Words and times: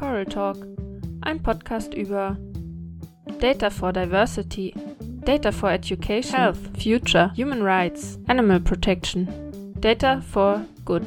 Coral 0.00 0.24
Talk, 0.24 0.56
ein 1.20 1.42
Podcast 1.42 1.92
über 1.92 2.38
Data 3.38 3.68
for 3.68 3.92
Diversity, 3.92 4.72
Data 5.26 5.52
for 5.52 5.70
Education, 5.70 6.34
Health, 6.40 6.56
Future, 6.82 7.30
Human 7.36 7.60
Rights, 7.60 8.18
Animal 8.26 8.60
Protection, 8.60 9.28
Data 9.78 10.22
for 10.22 10.62
Good. 10.86 11.02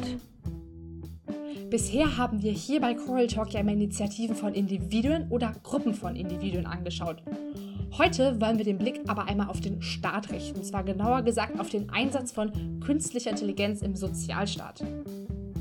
Bisher 1.71 2.17
haben 2.17 2.43
wir 2.43 2.51
hier 2.51 2.81
bei 2.81 2.93
Coral 2.93 3.25
Talk 3.25 3.51
ja 3.53 3.61
immer 3.61 3.71
Initiativen 3.71 4.35
von 4.35 4.53
Individuen 4.53 5.28
oder 5.31 5.55
Gruppen 5.63 5.96
von 5.96 6.15
Individuen 6.15 6.67
angeschaut. 6.67 7.23
Heute 7.97 8.39
wollen 8.39 8.60
wir 8.60 8.65
den 8.65 8.78
Blick 8.78 9.01
aber 9.07 9.25
einmal 9.28 9.47
auf 9.47 9.60
den 9.60 9.81
Staat 9.81 10.31
richten, 10.31 10.60
und 10.60 10.65
zwar 10.65 10.83
genauer 10.83 11.23
gesagt 11.23 11.60
auf 11.60 11.69
den 11.69 11.89
Einsatz 11.89 12.31
von 12.31 12.79
künstlicher 12.79 13.31
Intelligenz 13.31 13.81
im 13.81 13.96
Sozialstaat. 13.96 14.83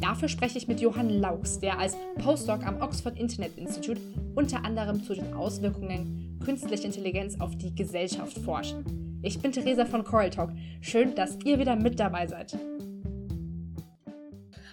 Dafür 0.03 0.29
spreche 0.29 0.59
ich 0.59 0.67
mit 0.67 0.81
Johann 0.81 1.09
Laux, 1.09 1.61
der 1.61 1.79
als 1.79 1.97
Postdoc 2.17 2.67
am 2.67 2.83
Oxford 2.83 3.17
Internet 3.17 3.57
Institute 3.57 4.01
unter 4.35 4.65
anderem 4.65 5.01
zu 5.05 5.15
den 5.15 5.33
Auswirkungen 5.33 6.41
künstlicher 6.45 6.87
Intelligenz 6.87 7.39
auf 7.39 7.57
die 7.57 7.73
Gesellschaft 7.73 8.37
forscht. 8.39 8.75
Ich 9.23 9.41
bin 9.41 9.53
Theresa 9.53 9.87
von 9.87 10.03
Coral 10.03 10.31
Talk. 10.31 10.51
Schön, 10.81 11.15
dass 11.15 11.39
ihr 11.45 11.61
wieder 11.61 11.77
mit 11.77 12.01
dabei 12.01 12.27
seid. 12.27 12.59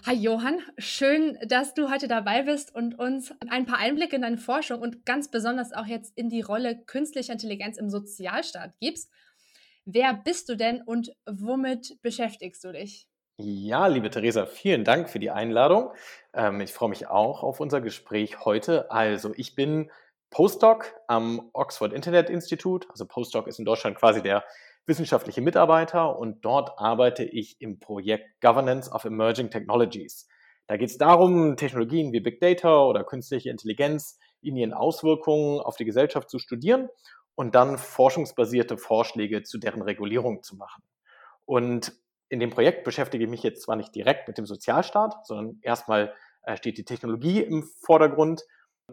Hi 0.07 0.15
Johann, 0.15 0.61
schön, 0.79 1.37
dass 1.48 1.75
du 1.75 1.91
heute 1.91 2.07
dabei 2.07 2.41
bist 2.41 2.73
und 2.73 2.98
uns 2.98 3.31
ein 3.49 3.67
paar 3.67 3.77
Einblicke 3.77 4.15
in 4.15 4.23
deine 4.23 4.39
Forschung 4.39 4.81
und 4.81 5.05
ganz 5.05 5.29
besonders 5.29 5.73
auch 5.73 5.85
jetzt 5.85 6.17
in 6.17 6.29
die 6.29 6.41
Rolle 6.41 6.84
künstlicher 6.87 7.34
Intelligenz 7.34 7.77
im 7.77 7.91
Sozialstaat 7.91 8.73
gibst. 8.79 9.11
Wer 9.85 10.15
bist 10.15 10.49
du 10.49 10.55
denn 10.55 10.81
und 10.81 11.11
womit 11.27 12.01
beschäftigst 12.01 12.63
du 12.63 12.71
dich? 12.71 13.09
Ja, 13.41 13.88
liebe 13.88 14.09
Theresa, 14.09 14.45
vielen 14.45 14.84
Dank 14.84 15.09
für 15.09 15.17
die 15.17 15.31
Einladung. 15.31 15.93
Ähm, 16.34 16.59
ich 16.59 16.73
freue 16.73 16.89
mich 16.89 17.07
auch 17.07 17.41
auf 17.41 17.62
unser 17.62 17.79
Gespräch 17.79 18.43
heute. 18.43 18.91
Also, 18.91 19.31
ich 19.34 19.55
bin 19.55 19.89
Postdoc 20.29 20.93
am 21.07 21.49
Oxford 21.53 21.93
Internet 21.93 22.29
Institute. 22.29 22.85
Also 22.90 23.05
Postdoc 23.05 23.48
ist 23.48 23.57
in 23.57 23.63
Deutschland 23.63 23.98
quasi 23.98 24.21
der 24.21 24.43
wissenschaftliche 24.87 25.40
Mitarbeiter 25.40 26.20
und 26.20 26.43
dort 26.43 26.77
arbeite 26.79 27.23
ich 27.23 27.62
im 27.62 27.79
Projekt 27.79 28.41
Governance 28.41 28.91
of 28.91 29.05
Emerging 29.05 29.49
Technologies. 29.49 30.27
Da 30.67 30.76
geht 30.76 30.90
es 30.90 30.98
darum, 30.98 31.55
Technologien 31.55 32.12
wie 32.12 32.20
Big 32.20 32.41
Data 32.41 32.84
oder 32.84 33.05
künstliche 33.05 33.49
Intelligenz 33.51 34.20
in 34.41 34.57
ihren 34.57 34.73
Auswirkungen 34.73 35.62
auf 35.62 35.77
die 35.77 35.85
Gesellschaft 35.85 36.29
zu 36.29 36.40
studieren 36.40 36.90
und 37.35 37.55
dann 37.55 37.77
forschungsbasierte 37.77 38.77
Vorschläge 38.77 39.43
zu 39.43 39.60
deren 39.60 39.82
Regulierung 39.82 40.43
zu 40.43 40.57
machen. 40.57 40.84
Und 41.45 41.93
in 42.30 42.40
dem 42.40 42.52
Projekt 42.52 42.84
beschäftige 42.84 43.24
ich 43.24 43.30
mich 43.30 43.44
jetzt 43.44 43.63
zwar 43.63 43.76
nicht 43.76 43.94
direkt 43.94 44.27
mit 44.27 44.38
dem 44.38 44.46
Sozialstaat, 44.46 45.26
sondern 45.26 45.60
erstmal 45.62 46.13
äh, 46.44 46.55
steht 46.55 46.77
die 46.77 46.85
Technologie 46.85 47.41
im 47.41 47.63
Vordergrund, 47.63 48.44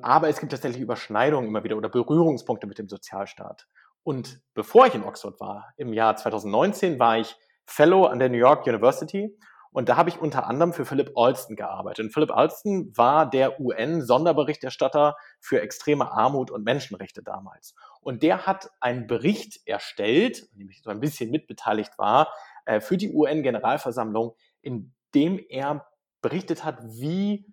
aber 0.03 0.29
es 0.29 0.41
gibt 0.41 0.53
tatsächlich 0.53 0.83
Überschneidungen 0.83 1.48
immer 1.48 1.64
wieder 1.64 1.77
oder 1.77 1.89
Berührungspunkte 1.89 2.67
mit 2.67 2.79
dem 2.79 2.89
Sozialstaat. 2.89 3.67
Und 4.03 4.41
bevor 4.55 4.87
ich 4.87 4.95
in 4.95 5.05
Oxford 5.05 5.41
war, 5.41 5.73
im 5.77 5.92
Jahr 5.92 6.17
2019, 6.17 6.98
war 6.98 7.19
ich 7.19 7.37
Fellow 7.67 8.07
an 8.07 8.19
der 8.19 8.29
New 8.29 8.39
York 8.39 8.67
University 8.67 9.37
und 9.77 9.91
da 9.91 9.97
habe 9.98 10.09
ich 10.09 10.19
unter 10.19 10.47
anderem 10.47 10.73
für 10.73 10.87
Philip 10.87 11.12
Alston 11.17 11.55
gearbeitet. 11.55 12.07
Und 12.07 12.11
Philip 12.14 12.31
Alston 12.31 12.97
war 12.97 13.29
der 13.29 13.61
UN-Sonderberichterstatter 13.61 15.17
für 15.39 15.61
extreme 15.61 16.11
Armut 16.12 16.51
und 16.51 16.64
Menschenrechte 16.64 17.23
damals. 17.23 17.75
Und 18.01 18.23
der 18.23 18.47
hat 18.47 18.70
einen 18.81 19.07
Bericht 19.07 19.61
erstellt, 19.67 20.48
an 20.51 20.61
dem 20.61 20.70
ich 20.70 20.81
so 20.83 20.89
ein 20.89 21.01
bisschen 21.01 21.31
mitbeteiligt 21.31 21.98
war, 21.98 22.33
äh, 22.67 22.81
für 22.81 22.97
die 22.97 23.12
UN-Generalversammlung, 23.12 24.36
in 24.61 24.95
dem 25.14 25.39
er 25.48 25.86
berichtet 26.20 26.64
hat, 26.64 26.78
wie 26.83 27.47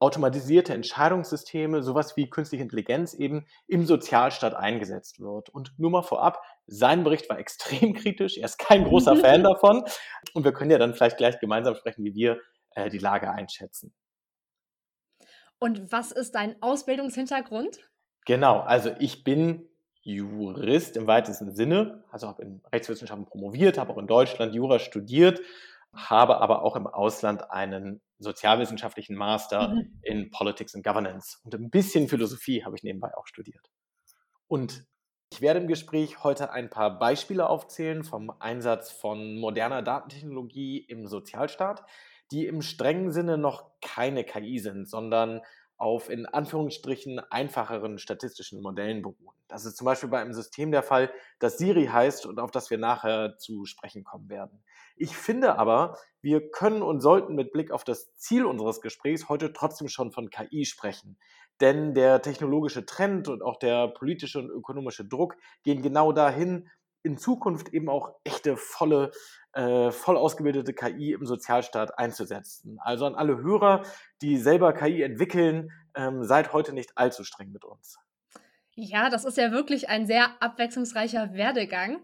automatisierte 0.00 0.72
Entscheidungssysteme, 0.72 1.82
sowas 1.82 2.16
wie 2.16 2.30
künstliche 2.30 2.62
Intelligenz 2.62 3.12
eben 3.12 3.44
im 3.66 3.84
Sozialstaat 3.84 4.54
eingesetzt 4.54 5.20
wird. 5.20 5.50
Und 5.50 5.74
nur 5.78 5.90
mal 5.90 6.02
vorab, 6.02 6.42
sein 6.66 7.04
Bericht 7.04 7.28
war 7.28 7.38
extrem 7.40 7.92
kritisch, 7.92 8.38
er 8.38 8.46
ist 8.46 8.58
kein 8.58 8.84
großer 8.84 9.16
Fan 9.16 9.44
davon. 9.44 9.84
Und 10.32 10.44
wir 10.44 10.52
können 10.52 10.70
ja 10.70 10.78
dann 10.78 10.94
vielleicht 10.94 11.18
gleich 11.18 11.38
gemeinsam 11.38 11.74
sprechen, 11.74 12.04
wie 12.04 12.14
wir 12.14 12.40
äh, 12.74 12.88
die 12.88 12.98
Lage 12.98 13.30
einschätzen. 13.30 13.92
Und 15.58 15.92
was 15.92 16.10
ist 16.10 16.34
dein 16.34 16.60
Ausbildungshintergrund? 16.62 17.80
Genau, 18.24 18.60
also 18.60 18.94
ich 18.98 19.24
bin 19.24 19.68
Jurist 20.02 20.96
im 20.96 21.06
weitesten 21.06 21.54
Sinne, 21.54 22.04
also 22.10 22.28
habe 22.28 22.42
in 22.42 22.62
Rechtswissenschaften 22.72 23.26
promoviert, 23.26 23.78
habe 23.78 23.92
auch 23.92 23.98
in 23.98 24.06
Deutschland 24.06 24.54
Jura 24.54 24.78
studiert, 24.78 25.40
habe 25.94 26.40
aber 26.40 26.62
auch 26.62 26.76
im 26.76 26.86
Ausland 26.86 27.50
einen 27.50 28.00
sozialwissenschaftlichen 28.18 29.16
Master 29.16 29.68
mhm. 29.68 30.00
in 30.02 30.30
Politics 30.30 30.74
and 30.74 30.84
Governance 30.84 31.38
und 31.44 31.54
ein 31.54 31.70
bisschen 31.70 32.08
Philosophie 32.08 32.64
habe 32.64 32.76
ich 32.76 32.82
nebenbei 32.82 33.16
auch 33.16 33.26
studiert. 33.26 33.70
Und 34.46 34.84
ich 35.32 35.40
werde 35.40 35.60
im 35.60 35.68
Gespräch 35.68 36.24
heute 36.24 36.50
ein 36.50 36.70
paar 36.70 36.98
Beispiele 36.98 37.48
aufzählen 37.48 38.02
vom 38.02 38.30
Einsatz 38.40 38.90
von 38.90 39.38
moderner 39.38 39.80
Datentechnologie 39.80 40.78
im 40.78 41.06
Sozialstaat, 41.06 41.84
die 42.32 42.46
im 42.46 42.62
strengen 42.62 43.12
Sinne 43.12 43.38
noch 43.38 43.70
keine 43.80 44.24
KI 44.24 44.58
sind, 44.58 44.88
sondern 44.88 45.40
auf 45.80 46.10
in 46.10 46.26
Anführungsstrichen 46.26 47.20
einfacheren 47.30 47.98
statistischen 47.98 48.60
Modellen 48.60 49.00
beruhen. 49.00 49.34
Das 49.48 49.64
ist 49.64 49.78
zum 49.78 49.86
Beispiel 49.86 50.10
bei 50.10 50.20
einem 50.20 50.34
System 50.34 50.70
der 50.70 50.82
Fall, 50.82 51.10
das 51.38 51.56
Siri 51.56 51.86
heißt 51.86 52.26
und 52.26 52.38
auf 52.38 52.50
das 52.50 52.70
wir 52.70 52.76
nachher 52.76 53.38
zu 53.38 53.64
sprechen 53.64 54.04
kommen 54.04 54.28
werden. 54.28 54.62
Ich 54.96 55.16
finde 55.16 55.58
aber, 55.58 55.96
wir 56.20 56.50
können 56.50 56.82
und 56.82 57.00
sollten 57.00 57.34
mit 57.34 57.52
Blick 57.52 57.70
auf 57.70 57.82
das 57.82 58.14
Ziel 58.16 58.44
unseres 58.44 58.82
Gesprächs 58.82 59.30
heute 59.30 59.54
trotzdem 59.54 59.88
schon 59.88 60.12
von 60.12 60.28
KI 60.28 60.66
sprechen. 60.66 61.18
Denn 61.62 61.94
der 61.94 62.20
technologische 62.20 62.84
Trend 62.84 63.28
und 63.28 63.42
auch 63.42 63.58
der 63.58 63.88
politische 63.88 64.38
und 64.38 64.50
ökonomische 64.50 65.06
Druck 65.06 65.36
gehen 65.62 65.80
genau 65.80 66.12
dahin, 66.12 66.68
in 67.02 67.16
Zukunft 67.16 67.70
eben 67.70 67.88
auch 67.88 68.14
echte, 68.24 68.56
volle, 68.56 69.10
äh, 69.52 69.90
voll 69.90 70.16
ausgebildete 70.16 70.74
KI 70.74 71.12
im 71.12 71.26
Sozialstaat 71.26 71.98
einzusetzen. 71.98 72.78
Also 72.80 73.06
an 73.06 73.14
alle 73.14 73.38
Hörer, 73.38 73.82
die 74.22 74.36
selber 74.36 74.72
KI 74.72 75.02
entwickeln, 75.02 75.70
ähm, 75.94 76.24
seid 76.24 76.52
heute 76.52 76.72
nicht 76.72 76.96
allzu 76.96 77.24
streng 77.24 77.50
mit 77.50 77.64
uns. 77.64 77.98
Ja, 78.74 79.10
das 79.10 79.24
ist 79.24 79.36
ja 79.36 79.50
wirklich 79.50 79.88
ein 79.88 80.06
sehr 80.06 80.30
abwechslungsreicher 80.40 81.34
Werdegang. 81.34 82.00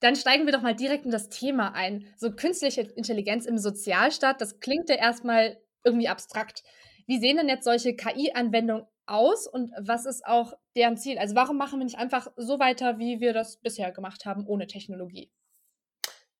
Dann 0.00 0.16
steigen 0.16 0.46
wir 0.46 0.52
doch 0.52 0.62
mal 0.62 0.74
direkt 0.74 1.04
in 1.04 1.10
das 1.10 1.28
Thema 1.28 1.74
ein. 1.74 2.06
So 2.16 2.32
künstliche 2.32 2.82
Intelligenz 2.82 3.46
im 3.46 3.58
Sozialstaat, 3.58 4.40
das 4.40 4.60
klingt 4.60 4.88
ja 4.88 4.96
erstmal 4.96 5.58
irgendwie 5.84 6.08
abstrakt. 6.08 6.62
Wie 7.06 7.18
sehen 7.18 7.36
denn 7.36 7.48
jetzt 7.48 7.64
solche 7.64 7.94
KI-Anwendungen 7.94 8.86
aus 9.12 9.46
und 9.46 9.70
was 9.80 10.06
ist 10.06 10.26
auch 10.26 10.54
deren 10.76 10.96
Ziel? 10.96 11.18
Also 11.18 11.34
warum 11.34 11.58
machen 11.58 11.78
wir 11.78 11.84
nicht 11.84 11.98
einfach 11.98 12.28
so 12.36 12.58
weiter, 12.58 12.98
wie 12.98 13.20
wir 13.20 13.32
das 13.32 13.58
bisher 13.58 13.92
gemacht 13.92 14.24
haben, 14.24 14.46
ohne 14.46 14.66
Technologie? 14.66 15.30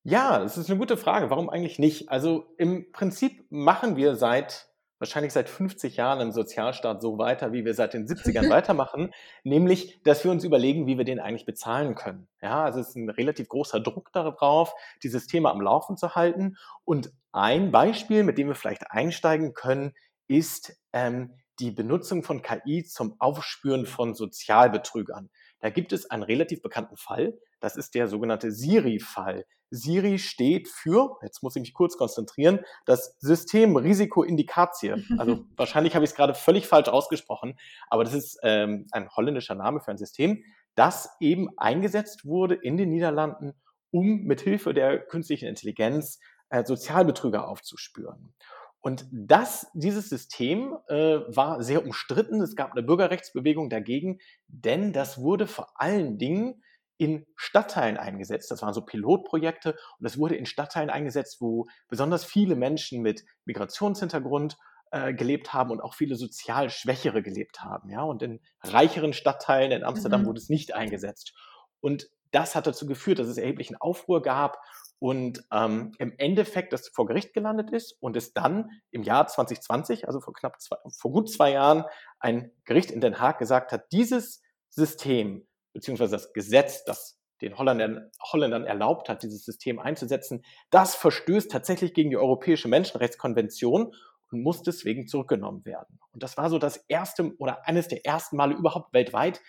Ja, 0.04 0.40
das 0.40 0.58
ist 0.58 0.68
eine 0.68 0.78
gute 0.78 0.96
Frage. 0.96 1.30
Warum 1.30 1.48
eigentlich 1.48 1.78
nicht? 1.78 2.08
Also 2.08 2.46
im 2.58 2.90
Prinzip 2.90 3.44
machen 3.50 3.96
wir 3.96 4.16
seit 4.16 4.72
wahrscheinlich 5.02 5.32
seit 5.32 5.48
50 5.48 5.96
Jahren 5.96 6.20
im 6.20 6.30
Sozialstaat 6.30 7.02
so 7.02 7.18
weiter, 7.18 7.52
wie 7.52 7.64
wir 7.64 7.74
seit 7.74 7.92
den 7.92 8.06
70ern 8.06 8.48
weitermachen, 8.50 9.12
nämlich, 9.42 10.00
dass 10.04 10.22
wir 10.22 10.30
uns 10.30 10.44
überlegen, 10.44 10.86
wie 10.86 10.96
wir 10.96 11.04
den 11.04 11.18
eigentlich 11.18 11.44
bezahlen 11.44 11.96
können. 11.96 12.28
Ja, 12.40 12.62
also 12.62 12.78
es 12.78 12.90
ist 12.90 12.96
ein 12.96 13.10
relativ 13.10 13.48
großer 13.48 13.80
Druck 13.80 14.12
darauf, 14.12 14.74
dieses 15.02 15.26
Thema 15.26 15.50
am 15.50 15.60
Laufen 15.60 15.96
zu 15.96 16.14
halten. 16.14 16.56
Und 16.84 17.12
ein 17.32 17.72
Beispiel, 17.72 18.22
mit 18.22 18.38
dem 18.38 18.46
wir 18.46 18.54
vielleicht 18.54 18.92
einsteigen 18.92 19.54
können, 19.54 19.92
ist 20.28 20.76
ähm, 20.92 21.34
die 21.62 21.70
Benutzung 21.70 22.24
von 22.24 22.42
KI 22.42 22.82
zum 22.84 23.14
Aufspüren 23.20 23.86
von 23.86 24.14
Sozialbetrügern. 24.14 25.30
Da 25.60 25.70
gibt 25.70 25.92
es 25.92 26.10
einen 26.10 26.24
relativ 26.24 26.60
bekannten 26.60 26.96
Fall. 26.96 27.38
Das 27.60 27.76
ist 27.76 27.94
der 27.94 28.08
sogenannte 28.08 28.50
Siri-Fall. 28.50 29.46
Siri 29.70 30.18
steht 30.18 30.68
für, 30.68 31.18
jetzt 31.22 31.40
muss 31.42 31.54
ich 31.54 31.62
mich 31.62 31.72
kurz 31.72 31.96
konzentrieren, 31.96 32.58
das 32.84 33.16
System 33.20 33.76
Risikoindikatie. 33.76 34.96
Also 35.16 35.44
wahrscheinlich 35.56 35.94
habe 35.94 36.04
ich 36.04 36.10
es 36.10 36.16
gerade 36.16 36.34
völlig 36.34 36.66
falsch 36.66 36.88
ausgesprochen, 36.88 37.56
aber 37.88 38.02
das 38.02 38.12
ist 38.12 38.40
ähm, 38.42 38.88
ein 38.90 39.08
holländischer 39.08 39.54
Name 39.54 39.80
für 39.80 39.92
ein 39.92 39.98
System, 39.98 40.42
das 40.74 41.10
eben 41.20 41.48
eingesetzt 41.56 42.24
wurde 42.24 42.56
in 42.56 42.76
den 42.76 42.90
Niederlanden, 42.90 43.54
um 43.92 44.24
mithilfe 44.24 44.74
der 44.74 44.98
künstlichen 44.98 45.46
Intelligenz 45.46 46.18
äh, 46.50 46.64
Sozialbetrüger 46.64 47.46
aufzuspüren. 47.46 48.34
Und 48.82 49.06
das, 49.12 49.70
dieses 49.74 50.08
System 50.08 50.76
äh, 50.88 51.20
war 51.28 51.62
sehr 51.62 51.84
umstritten. 51.84 52.40
Es 52.40 52.56
gab 52.56 52.72
eine 52.72 52.82
Bürgerrechtsbewegung 52.82 53.70
dagegen, 53.70 54.18
denn 54.48 54.92
das 54.92 55.18
wurde 55.18 55.46
vor 55.46 55.80
allen 55.80 56.18
Dingen 56.18 56.62
in 56.98 57.26
Stadtteilen 57.36 57.96
eingesetzt. 57.96 58.50
Das 58.50 58.60
waren 58.60 58.74
so 58.74 58.84
Pilotprojekte 58.84 59.70
und 59.70 60.04
das 60.04 60.18
wurde 60.18 60.34
in 60.34 60.46
Stadtteilen 60.46 60.90
eingesetzt, 60.90 61.40
wo 61.40 61.66
besonders 61.88 62.24
viele 62.24 62.56
Menschen 62.56 63.02
mit 63.02 63.24
Migrationshintergrund 63.44 64.58
äh, 64.90 65.14
gelebt 65.14 65.52
haben 65.54 65.70
und 65.70 65.80
auch 65.80 65.94
viele 65.94 66.16
sozial 66.16 66.68
Schwächere 66.68 67.22
gelebt 67.22 67.62
haben. 67.62 67.88
Ja? 67.88 68.02
Und 68.02 68.22
in 68.22 68.40
reicheren 68.62 69.12
Stadtteilen 69.12 69.70
in 69.70 69.84
Amsterdam 69.84 70.22
mhm. 70.22 70.26
wurde 70.26 70.38
es 70.38 70.48
nicht 70.48 70.74
eingesetzt. 70.74 71.34
Und 71.80 72.08
das 72.32 72.54
hat 72.54 72.66
dazu 72.66 72.86
geführt, 72.86 73.18
dass 73.18 73.28
es 73.28 73.38
erheblichen 73.38 73.76
Aufruhr 73.76 74.22
gab 74.22 74.58
und 75.02 75.42
ähm, 75.52 75.90
im 75.98 76.14
Endeffekt 76.16 76.72
das 76.72 76.86
vor 76.86 77.06
Gericht 77.06 77.34
gelandet 77.34 77.72
ist 77.72 77.96
und 78.00 78.16
es 78.16 78.34
dann 78.34 78.70
im 78.92 79.02
Jahr 79.02 79.26
2020, 79.26 80.06
also 80.06 80.20
vor 80.20 80.32
knapp 80.32 80.60
zwei, 80.60 80.76
vor 80.96 81.10
gut 81.10 81.28
zwei 81.28 81.50
Jahren, 81.50 81.84
ein 82.20 82.52
Gericht 82.64 82.92
in 82.92 83.00
Den 83.00 83.18
Haag 83.18 83.40
gesagt 83.40 83.72
hat, 83.72 83.90
dieses 83.90 84.42
System 84.70 85.44
beziehungsweise 85.72 86.12
das 86.12 86.32
Gesetz, 86.32 86.84
das 86.84 87.18
den 87.40 87.58
Holländern, 87.58 88.12
Holländern 88.30 88.64
erlaubt 88.64 89.08
hat, 89.08 89.24
dieses 89.24 89.44
System 89.44 89.80
einzusetzen, 89.80 90.44
das 90.70 90.94
verstößt 90.94 91.50
tatsächlich 91.50 91.94
gegen 91.94 92.10
die 92.10 92.16
Europäische 92.16 92.68
Menschenrechtskonvention 92.68 93.96
und 94.30 94.42
muss 94.44 94.62
deswegen 94.62 95.08
zurückgenommen 95.08 95.64
werden. 95.64 95.98
Und 96.12 96.22
das 96.22 96.36
war 96.36 96.48
so 96.48 96.60
das 96.60 96.76
erste 96.76 97.36
oder 97.38 97.66
eines 97.66 97.88
der 97.88 98.06
ersten 98.06 98.36
Male 98.36 98.54
überhaupt 98.54 98.92
weltweit, 98.92 99.40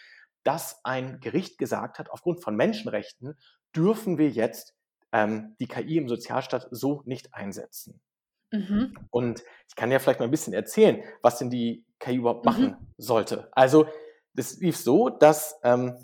dass 0.44 0.84
ein 0.84 1.20
Gericht 1.20 1.60
gesagt 1.60 2.00
hat, 2.00 2.10
aufgrund 2.10 2.42
von 2.44 2.56
Menschenrechten 2.56 3.38
dürfen 3.76 4.18
wir 4.18 4.32
jetzt 4.32 4.74
ähm, 5.14 5.56
die 5.60 5.68
KI 5.68 5.98
im 5.98 6.10
Sozialstaat 6.10 6.68
so 6.72 7.02
nicht 7.06 7.34
einsetzen. 7.34 8.02
Mhm. 8.52 8.98
Und 9.10 9.44
ich 9.70 9.76
kann 9.76 9.92
ja 9.92 10.00
vielleicht 10.00 10.20
mal 10.20 10.26
ein 10.26 10.32
bisschen 10.32 10.54
erzählen, 10.54 11.02
was 11.22 11.38
denn 11.38 11.50
die 11.50 11.86
KI 12.00 12.16
überhaupt 12.16 12.46
machen 12.46 12.66
mhm. 12.66 12.88
sollte. 12.98 13.50
Also, 13.54 13.88
das 14.34 14.58
lief 14.58 14.76
so, 14.76 15.10
dass 15.10 15.60
ähm, 15.64 15.96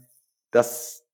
das 0.52 1.06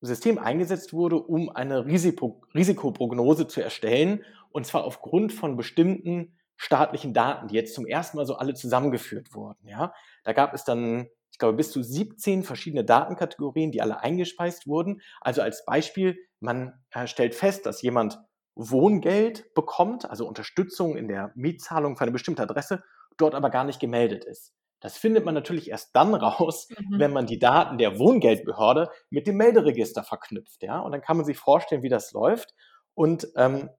System 0.00 0.38
eingesetzt 0.38 0.92
wurde, 0.92 1.16
um 1.16 1.48
eine 1.48 1.86
Risiko 1.86 2.42
Risikoprognose 2.54 3.46
zu 3.46 3.62
erstellen, 3.62 4.24
und 4.50 4.66
zwar 4.66 4.84
aufgrund 4.84 5.32
von 5.32 5.56
bestimmten 5.56 6.36
staatlichen 6.56 7.14
Daten, 7.14 7.48
die 7.48 7.54
jetzt 7.54 7.74
zum 7.74 7.86
ersten 7.86 8.16
Mal 8.16 8.26
so 8.26 8.36
alle 8.36 8.54
zusammengeführt 8.54 9.34
wurden. 9.34 9.66
Ja, 9.66 9.92
da 10.22 10.32
gab 10.32 10.54
es 10.54 10.64
dann, 10.64 11.08
ich 11.34 11.38
glaube, 11.38 11.56
bis 11.56 11.72
zu 11.72 11.82
17 11.82 12.44
verschiedene 12.44 12.84
Datenkategorien, 12.84 13.72
die 13.72 13.82
alle 13.82 13.98
eingespeist 13.98 14.68
wurden. 14.68 15.02
Also 15.20 15.42
als 15.42 15.64
Beispiel, 15.64 16.16
man 16.38 16.84
äh, 16.92 17.08
stellt 17.08 17.34
fest, 17.34 17.66
dass 17.66 17.82
jemand 17.82 18.20
Wohngeld 18.54 19.52
bekommt, 19.52 20.08
also 20.08 20.28
Unterstützung 20.28 20.96
in 20.96 21.08
der 21.08 21.32
Mietzahlung 21.34 21.96
für 21.96 22.02
eine 22.02 22.12
bestimmte 22.12 22.44
Adresse, 22.44 22.84
dort 23.16 23.34
aber 23.34 23.50
gar 23.50 23.64
nicht 23.64 23.80
gemeldet 23.80 24.24
ist. 24.24 24.54
Das 24.78 24.96
findet 24.96 25.24
man 25.24 25.34
natürlich 25.34 25.70
erst 25.70 25.96
dann 25.96 26.14
raus, 26.14 26.68
mhm. 26.70 27.00
wenn 27.00 27.12
man 27.12 27.26
die 27.26 27.40
Daten 27.40 27.78
der 27.78 27.98
Wohngeldbehörde 27.98 28.92
mit 29.10 29.26
dem 29.26 29.36
Melderegister 29.36 30.04
verknüpft. 30.04 30.62
Ja? 30.62 30.78
Und 30.78 30.92
dann 30.92 31.02
kann 31.02 31.16
man 31.16 31.26
sich 31.26 31.38
vorstellen, 31.38 31.82
wie 31.82 31.88
das 31.88 32.12
läuft. 32.12 32.54
Und 32.94 33.26
ähm, 33.34 33.70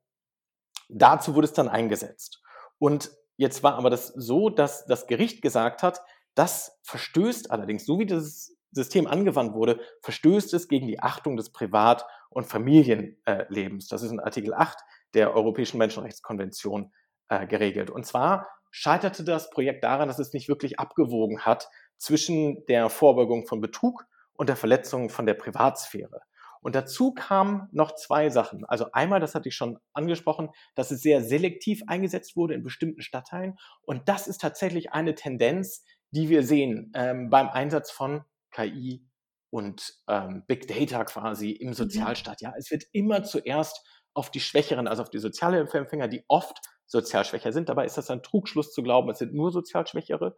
dazu 0.90 1.36
wurde 1.36 1.46
es 1.46 1.54
dann 1.54 1.70
eingesetzt. 1.70 2.42
Und 2.80 3.12
jetzt 3.38 3.64
war 3.64 3.76
aber 3.76 3.90
das 3.90 4.08
so, 4.08 4.50
dass 4.50 4.86
das 4.88 5.08
Gericht 5.08 5.42
gesagt 5.42 5.84
hat, 5.84 6.02
das 6.36 6.78
verstößt 6.84 7.52
allerdings, 7.52 7.86
so 7.86 8.00
wie 8.00 8.06
das 8.06 8.56
System 8.72 9.08
angewandt 9.08 9.54
wurde, 9.54 9.80
verstößt 10.02 10.54
es 10.54 10.68
gegen 10.68 10.88
die 10.88 11.00
Achtung 11.00 11.38
des 11.38 11.52
Privat- 11.52 12.06
und 12.30 12.46
Familienlebens. 12.46 13.88
Das 13.88 14.04
ist 14.04 14.12
in 14.12 14.20
Artikel 14.20 14.54
8 14.54 14.78
der 15.14 15.34
Europäischen 15.34 15.78
Menschenrechtskonvention 15.78 16.92
äh, 17.30 17.48
geregelt. 17.48 17.90
Und 17.90 18.06
zwar 18.06 18.48
scheiterte 18.70 19.24
das 19.24 19.50
Projekt 19.50 19.84
daran, 19.86 20.10
dass 20.10 20.20
es 20.20 20.34
nicht 20.34 20.50
wirklich 20.50 20.78
abgewogen 20.78 21.42
hat 21.42 21.70
zwischen 21.98 22.66
der 22.66 22.90
Vorbeugung 22.90 23.48
von 23.48 23.62
Betrug 23.62 24.06
und 24.34 24.50
der 24.50 24.58
Verletzung 24.58 25.10
von 25.10 25.26
der 25.26 25.36
Privatsphäre. 25.36 26.22
Und 26.66 26.74
dazu 26.74 27.14
kamen 27.14 27.70
noch 27.72 27.94
zwei 27.94 28.30
Sachen. 28.32 28.66
Also 28.66 28.88
einmal, 28.92 29.20
das 29.20 29.36
hatte 29.36 29.50
ich 29.50 29.56
schon 29.56 29.78
angesprochen, 29.94 30.50
dass 30.74 30.90
es 30.90 31.02
sehr 31.04 31.24
selektiv 31.24 31.84
eingesetzt 31.86 32.36
wurde 32.36 32.56
in 32.56 32.64
bestimmten 32.64 33.04
Stadtteilen. 33.04 33.56
Und 33.84 34.10
das 34.10 34.28
ist 34.28 34.42
tatsächlich 34.42 34.92
eine 34.92 35.14
Tendenz, 35.14 35.86
die 36.16 36.30
wir 36.30 36.44
sehen 36.44 36.92
ähm, 36.96 37.30
beim 37.30 37.50
Einsatz 37.50 37.92
von 37.92 38.24
KI 38.52 39.06
und 39.50 39.94
ähm, 40.08 40.44
Big 40.48 40.68
Data 40.68 41.04
quasi 41.04 41.52
im 41.52 41.70
mhm. 41.70 41.74
Sozialstaat. 41.74 42.42
Ja, 42.42 42.54
es 42.58 42.72
wird 42.72 42.84
immer 42.92 43.24
zuerst 43.24 43.86
auf 44.14 44.32
die 44.32 44.40
Schwächeren, 44.40 44.88
also 44.88 45.04
auf 45.04 45.10
die 45.10 45.20
Sozialhilfeempfänger, 45.20 46.08
die 46.08 46.24
oft 46.28 46.58
sozial 46.86 47.26
schwächer 47.26 47.52
sind. 47.52 47.70
Dabei 47.70 47.86
ist 47.86 47.98
das 47.98 48.10
ein 48.10 48.24
Trugschluss 48.24 48.72
zu 48.72 48.82
glauben, 48.82 49.10
es 49.10 49.20
sind 49.20 49.34
nur 49.34 49.52
sozial 49.52 49.86
Schwächere. 49.88 50.36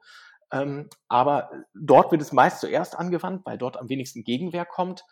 Ähm, 0.52 0.90
aber 1.08 1.52
dort 1.74 2.12
wird 2.12 2.22
es 2.22 2.32
meist 2.32 2.62
zuerst 2.62 2.98
angewandt, 2.98 3.46
weil 3.46 3.58
dort 3.58 3.78
am 3.78 3.90
wenigsten 3.90 4.24
Gegenwehr 4.24 4.66
kommt. 4.66 5.04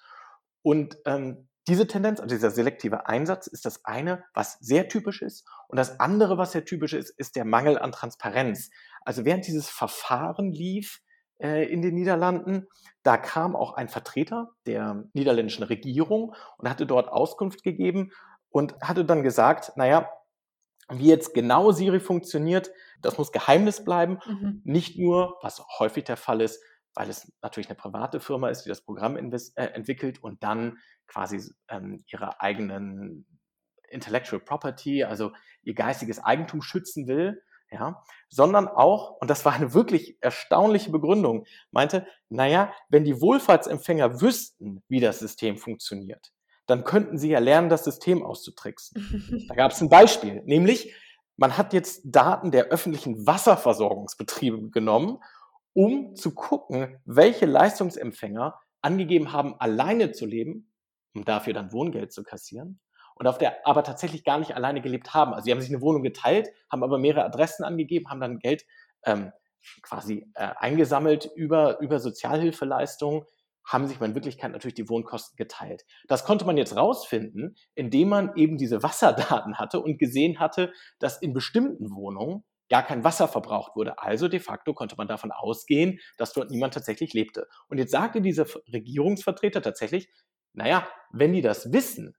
Und 0.61 0.97
ähm, 1.05 1.47
diese 1.67 1.87
Tendenz, 1.87 2.19
also 2.19 2.35
dieser 2.35 2.51
selektive 2.51 3.07
Einsatz, 3.07 3.47
ist 3.47 3.65
das 3.65 3.85
eine, 3.85 4.23
was 4.33 4.59
sehr 4.59 4.87
typisch 4.87 5.21
ist. 5.21 5.47
Und 5.67 5.77
das 5.77 5.99
andere, 5.99 6.37
was 6.37 6.51
sehr 6.51 6.65
typisch 6.65 6.93
ist, 6.93 7.09
ist 7.09 7.35
der 7.35 7.45
Mangel 7.45 7.79
an 7.79 7.91
Transparenz. 7.91 8.69
Also 9.03 9.25
während 9.25 9.47
dieses 9.47 9.69
Verfahren 9.69 10.51
lief 10.51 11.01
äh, 11.39 11.65
in 11.71 11.81
den 11.81 11.95
Niederlanden, 11.95 12.67
da 13.03 13.17
kam 13.17 13.55
auch 13.55 13.73
ein 13.73 13.89
Vertreter 13.89 14.51
der 14.67 15.05
niederländischen 15.13 15.63
Regierung 15.63 16.35
und 16.57 16.69
hatte 16.69 16.85
dort 16.85 17.09
Auskunft 17.09 17.63
gegeben 17.63 18.11
und 18.49 18.75
hatte 18.81 19.03
dann 19.03 19.23
gesagt, 19.23 19.73
naja, 19.75 20.09
wie 20.89 21.07
jetzt 21.07 21.33
genau 21.33 21.71
Siri 21.71 21.99
funktioniert, 21.99 22.71
das 23.01 23.17
muss 23.17 23.31
Geheimnis 23.31 23.83
bleiben. 23.83 24.19
Mhm. 24.25 24.61
Nicht 24.63 24.99
nur, 24.99 25.37
was 25.41 25.63
häufig 25.79 26.03
der 26.03 26.17
Fall 26.17 26.41
ist, 26.41 26.61
weil 26.95 27.09
es 27.09 27.31
natürlich 27.41 27.69
eine 27.69 27.75
private 27.75 28.19
Firma 28.19 28.49
ist, 28.49 28.63
die 28.63 28.69
das 28.69 28.81
Programm 28.81 29.17
äh, 29.17 29.39
entwickelt 29.55 30.23
und 30.23 30.43
dann 30.43 30.79
quasi 31.07 31.41
ähm, 31.69 32.03
ihre 32.07 32.41
eigenen 32.41 33.27
Intellectual 33.89 34.41
Property, 34.41 35.03
also 35.03 35.31
ihr 35.61 35.75
geistiges 35.75 36.23
Eigentum 36.23 36.61
schützen 36.61 37.07
will, 37.07 37.43
ja, 37.71 38.03
sondern 38.29 38.67
auch, 38.67 39.17
und 39.19 39.29
das 39.29 39.43
war 39.45 39.53
eine 39.53 39.73
wirklich 39.73 40.17
erstaunliche 40.21 40.91
Begründung, 40.91 41.45
meinte, 41.71 42.07
naja, 42.29 42.73
wenn 42.89 43.03
die 43.03 43.19
Wohlfahrtsempfänger 43.19 44.21
wüssten, 44.21 44.83
wie 44.87 44.99
das 44.99 45.19
System 45.19 45.57
funktioniert, 45.57 46.31
dann 46.67 46.83
könnten 46.83 47.17
sie 47.17 47.29
ja 47.29 47.39
lernen, 47.39 47.69
das 47.69 47.83
System 47.83 48.23
auszutricksen. 48.23 49.45
da 49.49 49.55
gab 49.55 49.71
es 49.71 49.81
ein 49.81 49.89
Beispiel, 49.89 50.41
nämlich 50.45 50.95
man 51.37 51.57
hat 51.57 51.73
jetzt 51.73 52.01
Daten 52.05 52.51
der 52.51 52.65
öffentlichen 52.65 53.27
Wasserversorgungsbetriebe 53.27 54.69
genommen 54.69 55.19
um 55.75 56.15
zu 56.15 56.33
gucken, 56.33 56.99
welche 57.05 57.45
Leistungsempfänger 57.45 58.57
angegeben 58.81 59.33
haben, 59.33 59.59
alleine 59.59 60.13
zu 60.13 60.25
leben, 60.25 60.71
um 61.13 61.25
dafür 61.25 61.53
dann 61.53 61.73
Wohngeld 61.73 62.13
zu 62.13 62.23
kassieren, 62.23 62.79
und 63.15 63.27
auf 63.27 63.37
der 63.37 63.65
aber 63.65 63.83
tatsächlich 63.83 64.23
gar 64.23 64.39
nicht 64.39 64.55
alleine 64.55 64.81
gelebt 64.81 65.13
haben. 65.13 65.33
Also 65.33 65.45
sie 65.45 65.51
haben 65.51 65.61
sich 65.61 65.69
eine 65.69 65.81
Wohnung 65.81 66.03
geteilt, 66.03 66.49
haben 66.69 66.83
aber 66.83 66.97
mehrere 66.97 67.25
Adressen 67.25 67.63
angegeben, 67.63 68.09
haben 68.09 68.19
dann 68.19 68.39
Geld 68.39 68.65
ähm, 69.05 69.31
quasi 69.81 70.29
äh, 70.35 70.49
eingesammelt 70.57 71.29
über, 71.35 71.79
über 71.79 71.99
Sozialhilfeleistungen, 71.99 73.23
haben 73.65 73.87
sich 73.87 73.99
in 73.99 74.15
Wirklichkeit 74.15 74.51
natürlich 74.51 74.75
die 74.75 74.89
Wohnkosten 74.89 75.37
geteilt. 75.37 75.85
Das 76.07 76.23
konnte 76.23 76.45
man 76.45 76.57
jetzt 76.57 76.75
rausfinden, 76.75 77.55
indem 77.73 78.09
man 78.09 78.35
eben 78.35 78.57
diese 78.57 78.83
Wasserdaten 78.83 79.57
hatte 79.57 79.79
und 79.79 79.97
gesehen 79.97 80.39
hatte, 80.39 80.71
dass 80.99 81.21
in 81.21 81.33
bestimmten 81.33 81.95
Wohnungen 81.95 82.43
gar 82.69 82.83
kein 82.83 83.03
Wasser 83.03 83.27
verbraucht 83.27 83.75
wurde. 83.75 83.99
Also 83.99 84.27
de 84.27 84.39
facto 84.39 84.73
konnte 84.73 84.95
man 84.97 85.07
davon 85.07 85.31
ausgehen, 85.31 85.99
dass 86.17 86.33
dort 86.33 86.51
niemand 86.51 86.73
tatsächlich 86.73 87.13
lebte. 87.13 87.47
Und 87.67 87.77
jetzt 87.77 87.91
sagte 87.91 88.21
dieser 88.21 88.45
Regierungsvertreter 88.71 89.61
tatsächlich, 89.61 90.09
naja, 90.53 90.87
wenn 91.11 91.33
die 91.33 91.41
das 91.41 91.71
wissen, 91.71 92.15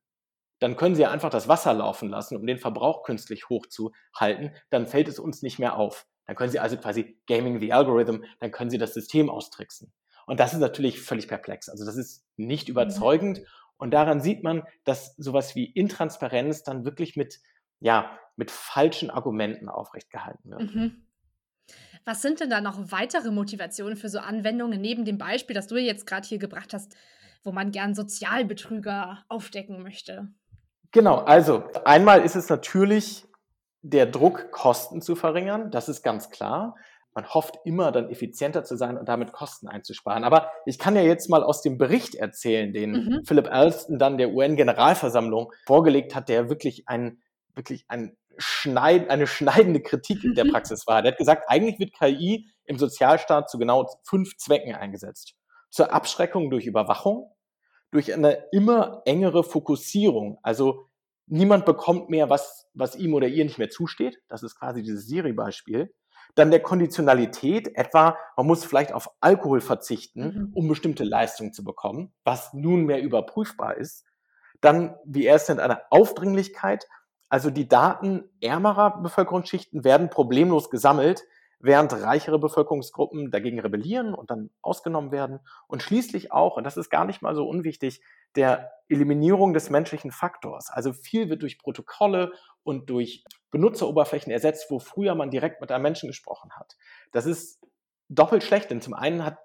dann 0.59 0.77
können 0.77 0.95
sie 0.95 1.03
ja 1.03 1.11
einfach 1.11 1.31
das 1.31 1.49
Wasser 1.49 1.75
laufen 1.75 2.09
lassen, 2.09 2.37
um 2.37 2.47
den 2.47 2.59
Verbrauch 2.59 3.03
künstlich 3.03 3.49
hochzuhalten, 3.49 4.55
dann 4.71 4.87
fällt 4.87 5.09
es 5.09 5.19
uns 5.19 5.43
nicht 5.43 5.59
mehr 5.59 5.77
auf. 5.77 6.07
Dann 6.27 6.37
können 6.37 6.51
sie 6.51 6.59
also 6.59 6.77
quasi 6.77 7.21
gaming 7.27 7.61
the 7.61 7.73
algorithm, 7.73 8.25
dann 8.41 8.51
können 8.51 8.71
sie 8.71 8.79
das 8.79 8.95
System 8.95 9.31
austricksen. 9.31 9.93
Und 10.27 10.41
das 10.41 10.53
ist 10.53 10.61
natürlich 10.61 11.01
völlig 11.01 11.29
perplex. 11.29 11.69
Also 11.69 11.85
das 11.85 11.97
ist 11.97 12.25
nicht 12.37 12.69
mhm. 12.69 12.73
überzeugend. 12.73 13.43
Und 13.79 13.93
daran 13.93 14.21
sieht 14.21 14.43
man, 14.43 14.63
dass 14.85 15.15
sowas 15.17 15.55
wie 15.55 15.67
Intransparenz 15.67 16.63
dann 16.63 16.85
wirklich 16.85 17.17
mit 17.17 17.41
ja, 17.81 18.19
mit 18.37 18.51
falschen 18.51 19.11
Argumenten 19.11 19.69
aufrecht 19.69 20.11
gehalten 20.11 20.51
wird. 20.51 20.75
Mhm. 20.75 21.07
Was 22.05 22.23
sind 22.23 22.41
denn 22.41 22.51
da 22.51 22.61
noch 22.61 22.93
weitere 22.93 23.31
Motivationen 23.31 23.97
für 23.97 24.09
so 24.09 24.21
Anwendungen 24.21 24.81
neben 24.81 25.05
dem 25.05 25.19
Beispiel, 25.19 25.55
das 25.55 25.67
du 25.67 25.77
jetzt 25.77 26.07
gerade 26.07 26.27
hier 26.27 26.39
gebracht 26.39 26.73
hast, 26.73 26.95
wo 27.43 27.51
man 27.51 27.73
gern 27.73 27.95
Sozialbetrüger 27.95 29.25
aufdecken 29.29 29.83
möchte? 29.83 30.29
Genau, 30.93 31.17
also 31.17 31.65
einmal 31.85 32.23
ist 32.23 32.37
es 32.37 32.49
natürlich 32.49 33.27
der 33.83 34.07
Druck, 34.07 34.51
Kosten 34.51 35.03
zu 35.03 35.17
verringern, 35.17 35.71
das 35.71 35.89
ist 35.89 36.03
ganz 36.03 36.31
klar. 36.31 36.77
Man 37.15 37.27
hofft 37.29 37.59
immer 37.65 37.93
dann 37.93 38.11
effizienter 38.11 38.63
zu 38.63 38.77
sein 38.77 38.99
und 38.99 39.09
damit 39.09 39.33
Kosten 39.33 39.69
einzusparen. 39.69 40.23
Aber 40.23 40.51
ich 40.67 40.79
kann 40.79 40.95
ja 40.95 41.03
jetzt 41.03 41.31
mal 41.31 41.43
aus 41.43 41.63
dem 41.63 41.79
Bericht 41.79 42.15
erzählen, 42.15 42.73
den 42.73 42.93
mhm. 42.93 43.25
Philip 43.25 43.51
Alston 43.51 43.99
dann 43.99 44.19
der 44.19 44.31
UN-Generalversammlung 44.31 45.51
vorgelegt 45.67 46.15
hat, 46.15 46.29
der 46.29 46.51
wirklich 46.51 46.89
ein 46.89 47.23
wirklich 47.57 47.85
ein 47.89 48.17
Schneid, 48.39 49.11
eine 49.11 49.27
schneidende 49.27 49.81
Kritik 49.81 50.19
der 50.35 50.45
mhm. 50.45 50.53
Praxis 50.53 50.87
war. 50.87 51.03
Der 51.03 51.13
hat 51.13 51.19
gesagt, 51.19 51.45
eigentlich 51.49 51.79
wird 51.79 51.95
KI 51.95 52.49
im 52.65 52.79
Sozialstaat 52.79 53.51
zu 53.51 53.59
genau 53.59 53.89
fünf 54.05 54.37
Zwecken 54.37 54.75
eingesetzt. 54.75 55.35
Zur 55.71 55.93
Abschreckung 55.93 56.51
durch 56.51 56.67
Überwachung, 56.67 57.33
durch 57.91 58.13
eine 58.13 58.45
immer 58.53 59.03
engere 59.05 59.43
Fokussierung. 59.43 60.39
Also 60.43 60.89
niemand 61.27 61.65
bekommt 61.65 62.11
mehr, 62.11 62.31
was, 62.31 62.67
was 62.75 62.97
ihm 62.97 63.15
oder 63.15 63.29
ihr 63.29 63.45
nicht 63.45 63.59
mehr 63.59 63.71
zusteht. 63.71 64.21
Das 64.29 64.43
ist 64.43 64.59
quasi 64.59 64.83
dieses 64.83 65.07
Siri-Beispiel. 65.07 65.95
Dann 66.35 66.51
der 66.51 66.61
Konditionalität, 66.61 67.77
etwa 67.77 68.19
man 68.37 68.47
muss 68.47 68.65
vielleicht 68.65 68.93
auf 68.93 69.09
Alkohol 69.21 69.61
verzichten, 69.61 70.23
mhm. 70.23 70.53
um 70.55 70.69
bestimmte 70.69 71.05
Leistungen 71.05 71.53
zu 71.53 71.65
bekommen, 71.65 72.13
was 72.25 72.53
nunmehr 72.53 73.01
überprüfbar 73.01 73.77
ist. 73.77 74.05
Dann, 74.61 74.97
wie 75.05 75.27
er 75.27 75.37
es 75.37 75.49
nennt, 75.49 75.61
eine 75.61 75.81
Aufdringlichkeit, 75.91 76.87
also 77.29 77.51
die 77.51 77.69
Daten 77.69 78.25
ärmerer 78.41 79.03
Bevölkerungsschichten 79.03 79.85
werden 79.85 80.11
problemlos 80.11 80.71
gesammelt, 80.71 81.25
während 81.59 81.93
reichere 81.93 82.39
Bevölkerungsgruppen 82.39 83.31
dagegen 83.31 83.59
rebellieren 83.61 84.15
und 84.15 84.31
dann 84.31 84.51
ausgenommen 84.63 85.11
werden. 85.11 85.41
Und 85.67 85.83
schließlich 85.83 86.33
auch, 86.33 86.57
und 86.57 86.65
das 86.65 86.77
ist 86.77 86.91
gar 86.91 87.05
nicht 87.05 87.23
mal 87.23 87.35
so 87.35 87.49
unwichtig, 87.49 88.03
der 88.37 88.73
Eliminierung 88.89 89.55
des 89.55 89.71
menschlichen 89.71 90.13
Faktors. 90.13 90.71
Also 90.71 90.93
viel 90.93 91.29
wird 91.29 91.43
durch 91.43 91.59
Protokolle 91.59 92.33
und 92.63 92.91
durch 92.91 93.25
Benutzeroberflächen 93.51 94.31
ersetzt, 94.31 94.71
wo 94.71 94.79
früher 94.79 95.15
man 95.15 95.31
direkt 95.31 95.61
mit 95.61 95.73
einem 95.73 95.83
Menschen 95.83 96.09
gesprochen 96.09 96.51
hat. 96.53 96.77
Das 97.13 97.27
ist 97.27 97.61
doppelt 98.09 98.45
schlecht, 98.45 98.71
denn 98.71 98.83
zum 98.83 98.95
einen 98.95 99.25
hat 99.25 99.39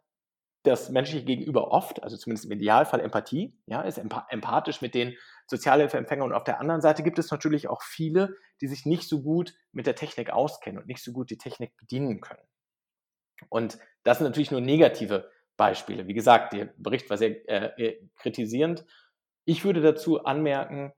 das 0.64 0.90
menschliche 0.90 1.26
Gegenüber 1.26 1.72
oft, 1.72 2.04
also 2.04 2.18
zumindest 2.18 2.46
im 2.46 2.52
Idealfall 2.52 3.00
Empathie, 3.00 3.58
ja, 3.66 3.82
ist 3.82 3.98
empathisch 3.98 4.82
mit 4.82 4.94
den 4.94 5.16
Sozialhilfeempfängern 5.48 6.28
und 6.28 6.34
auf 6.34 6.44
der 6.44 6.60
anderen 6.60 6.82
Seite 6.82 7.04
gibt 7.04 7.18
es 7.20 7.32
natürlich 7.32 7.68
auch 7.68 7.82
viele, 7.82 8.36
die 8.62 8.68
sich 8.68 8.86
nicht 8.86 9.10
so 9.10 9.22
gut 9.22 9.54
mit 9.72 9.88
der 9.88 9.96
Technik 9.96 10.30
auskennen 10.30 10.80
und 10.80 10.88
nicht 10.88 11.04
so 11.04 11.12
gut 11.12 11.30
die 11.30 11.38
Technik 11.38 11.76
bedienen 11.78 12.22
können. 12.22 12.44
Und 13.50 13.80
das 14.04 14.20
sind 14.20 14.28
natürlich 14.28 14.52
nur 14.52 14.62
negative 14.62 15.32
Beispiele. 15.58 16.08
Wie 16.08 16.14
gesagt, 16.14 16.54
der 16.54 16.74
Bericht 16.78 17.10
war 17.10 17.18
sehr 17.18 17.48
äh, 17.50 17.84
äh 17.84 18.10
kritisierend. 18.16 18.86
Ich 19.46 19.66
würde 19.66 19.82
dazu 19.82 20.24
anmerken, 20.24 20.94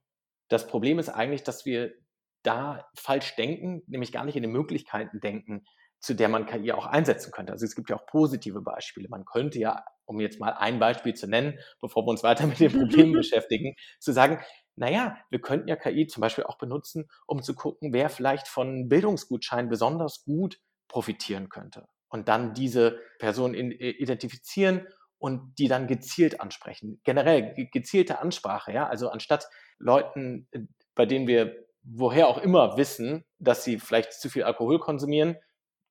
das 0.50 0.68
Problem 0.68 1.00
ist 1.00 1.10
eigentlich, 1.10 1.44
dass 1.44 1.66
wir 1.66 1.94
da 2.44 2.88
falsch 2.96 3.36
denken, 3.38 3.82
nämlich 3.88 4.12
gar 4.12 4.26
nicht 4.26 4.36
in 4.36 4.44
den 4.44 4.52
Möglichkeiten 4.52 5.22
denken, 5.22 5.66
zu 6.04 6.16
der 6.16 6.28
man 6.28 6.46
KI 6.46 6.74
auch 6.74 6.86
einsetzen 6.86 7.32
könnte. 7.32 7.54
Also 7.54 7.64
es 7.66 7.76
gibt 7.76 7.90
ja 7.90 7.96
auch 7.96 8.06
positive 8.06 8.60
Beispiele. 8.60 9.08
Man 9.08 9.24
könnte 9.24 9.58
ja, 9.58 9.86
um 10.04 10.20
jetzt 10.20 10.38
mal 10.38 10.52
ein 10.52 10.78
Beispiel 10.78 11.14
zu 11.14 11.28
nennen, 11.28 11.58
bevor 11.80 12.06
wir 12.06 12.10
uns 12.10 12.24
weiter 12.24 12.46
mit 12.46 12.60
den 12.60 12.72
Problemen 12.78 13.14
beschäftigen, 13.14 13.74
zu 14.02 14.12
sagen, 14.12 14.40
naja, 14.76 15.16
wir 15.30 15.40
könnten 15.40 15.70
ja 15.70 15.78
KI 15.78 16.08
zum 16.08 16.20
Beispiel 16.20 16.44
auch 16.44 16.58
benutzen, 16.58 17.10
um 17.26 17.42
zu 17.42 17.56
gucken, 17.56 17.94
wer 17.94 18.10
vielleicht 18.10 18.50
von 18.50 18.90
Bildungsgutscheinen 18.90 19.70
besonders 19.70 20.26
gut 20.26 20.60
profitieren 20.90 21.48
könnte. 21.48 21.88
Und 22.10 22.28
dann 22.28 22.54
diese 22.54 23.00
Person 23.18 23.54
identifizieren 23.54 24.86
und 25.20 25.58
die 25.58 25.70
dann 25.70 25.88
gezielt 25.88 26.42
ansprechen. 26.42 27.00
Generell 27.06 27.54
gezielte 27.72 28.20
Ansprache, 28.20 28.74
ja. 28.74 28.88
Also 28.90 29.08
anstatt 29.08 29.48
Leuten, 29.80 30.50
äh, 30.52 30.60
bei 30.96 31.06
denen 31.06 31.28
wir 31.28 31.64
woher 31.82 32.28
auch 32.28 32.40
immer 32.40 32.76
wissen, 32.76 33.24
dass 33.40 33.64
sie 33.64 33.80
vielleicht 33.80 34.12
zu 34.12 34.30
viel 34.30 34.44
Alkohol 34.44 34.80
konsumieren, 34.80 35.38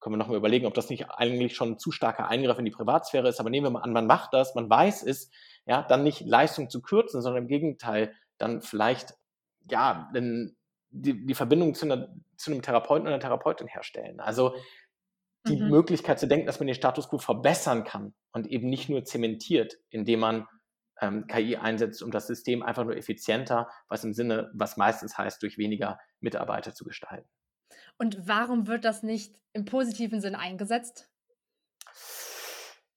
können 0.03 0.15
wir 0.15 0.19
nochmal 0.19 0.37
überlegen, 0.37 0.67
ob 0.67 0.75
das 0.75 0.91
nicht 0.91 1.11
eigentlich 1.11 1.55
schon 1.55 1.73
ein 1.73 1.79
zu 1.79 1.93
starker 1.93 2.29
Eingriff 2.29 2.59
in 2.59 2.65
die 2.65 2.73
Privatsphäre 2.73 3.29
ist. 3.29 3.41
Aber 3.41 3.51
nehmen 3.51 3.67
wir 3.67 3.71
mal 3.71 3.83
an, 3.83 3.93
man 3.93 4.07
macht 4.07 4.35
das, 4.35 4.55
man 4.55 4.69
weiß 4.69 5.05
es, 5.05 5.31
ja, 5.65 5.83
dann 5.83 6.03
nicht 6.03 6.21
Leistung 6.23 6.69
zu 6.69 6.83
kürzen, 6.83 7.23
sondern 7.23 7.45
im 7.45 7.49
Gegenteil, 7.49 8.13
dann 8.37 8.63
vielleicht, 8.63 9.15
ja, 9.71 10.11
die, 10.13 11.25
die 11.27 11.35
Verbindung 11.35 11.75
zu, 11.75 11.87
einer, 11.87 12.15
zu 12.37 12.51
einem 12.51 12.63
Therapeuten 12.63 13.03
oder 13.03 13.15
einer 13.15 13.23
Therapeutin 13.23 13.69
herstellen. 13.69 14.21
Also 14.21 14.55
die 15.47 15.57
mhm. 15.57 15.71
Möglichkeit 15.71 16.19
zu 16.19 16.27
denken, 16.27 16.47
dass 16.47 16.59
man 16.59 16.67
den 16.67 16.75
Status 16.75 17.09
quo 17.09 17.19
verbessern 17.19 17.85
kann 17.85 18.13
und 18.33 18.47
eben 18.49 18.69
nicht 18.69 18.89
nur 18.89 19.05
zementiert, 19.05 19.79
indem 19.91 20.21
man 20.21 20.47
ähm, 21.01 21.27
KI 21.29 21.57
einsetzt, 21.57 22.03
um 22.03 22.11
das 22.11 22.27
System 22.27 22.63
einfach 22.63 22.85
nur 22.85 22.97
effizienter, 22.97 23.69
was 23.89 24.05
im 24.05 24.13
Sinne, 24.13 24.51
was 24.53 24.77
meistens 24.77 25.17
heißt, 25.17 25.43
durch 25.43 25.59
weniger 25.59 25.99
Mitarbeiter 26.21 26.75
zu 26.75 26.85
gestalten. 26.85 27.29
Und 27.99 28.27
warum 28.27 28.67
wird 28.67 28.85
das 28.85 29.03
nicht 29.03 29.41
im 29.53 29.65
positiven 29.65 30.21
Sinn 30.21 30.35
eingesetzt? 30.35 31.09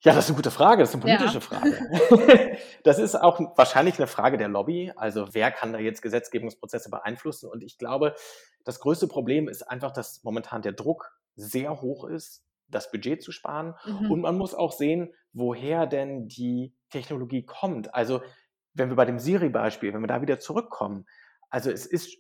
Ja, 0.06 0.14
das 0.14 0.26
ist 0.26 0.30
eine 0.30 0.36
gute 0.36 0.52
Frage. 0.52 0.84
Das 0.84 0.90
ist 0.90 0.96
eine 0.96 1.02
politische 1.02 1.40
ja. 1.40 1.42
Frage. 1.42 2.58
das 2.84 3.00
ist 3.00 3.16
auch 3.16 3.40
wahrscheinlich 3.58 3.98
eine 3.98 4.06
Frage 4.06 4.38
der 4.38 4.48
Lobby. 4.48 4.94
Also 4.96 5.30
wer 5.34 5.52
kann 5.52 5.74
da 5.74 5.80
jetzt 5.80 6.04
Gesetzgebungsprozesse 6.04 6.92
beeinflussen? 6.92 7.50
Und 7.50 7.64
ich 7.64 7.80
glaube, 7.80 8.14
das 8.64 8.80
größte 8.80 9.08
Problem 9.08 9.48
ist 9.48 9.64
einfach, 9.64 9.92
dass 9.92 10.24
momentan 10.24 10.62
der 10.62 10.74
Druck 10.74 11.18
sehr 11.36 11.82
hoch 11.82 12.06
ist, 12.06 12.46
das 12.68 12.92
Budget 12.92 13.24
zu 13.24 13.32
sparen. 13.32 13.74
Mhm. 13.84 14.12
Und 14.12 14.22
man 14.22 14.38
muss 14.38 14.54
auch 14.54 14.74
sehen, 14.74 15.12
woher 15.34 15.88
denn 15.88 16.28
die 16.28 16.76
Technologie 16.92 17.44
kommt. 17.44 17.94
Also 17.96 18.22
wenn 18.76 18.90
wir 18.90 18.96
bei 18.96 19.06
dem 19.06 19.18
Siri-Beispiel, 19.18 19.92
wenn 19.92 20.02
wir 20.02 20.08
da 20.08 20.22
wieder 20.22 20.40
zurückkommen, 20.40 21.08
also 21.50 21.72
es 21.72 21.88
ist 21.88 22.16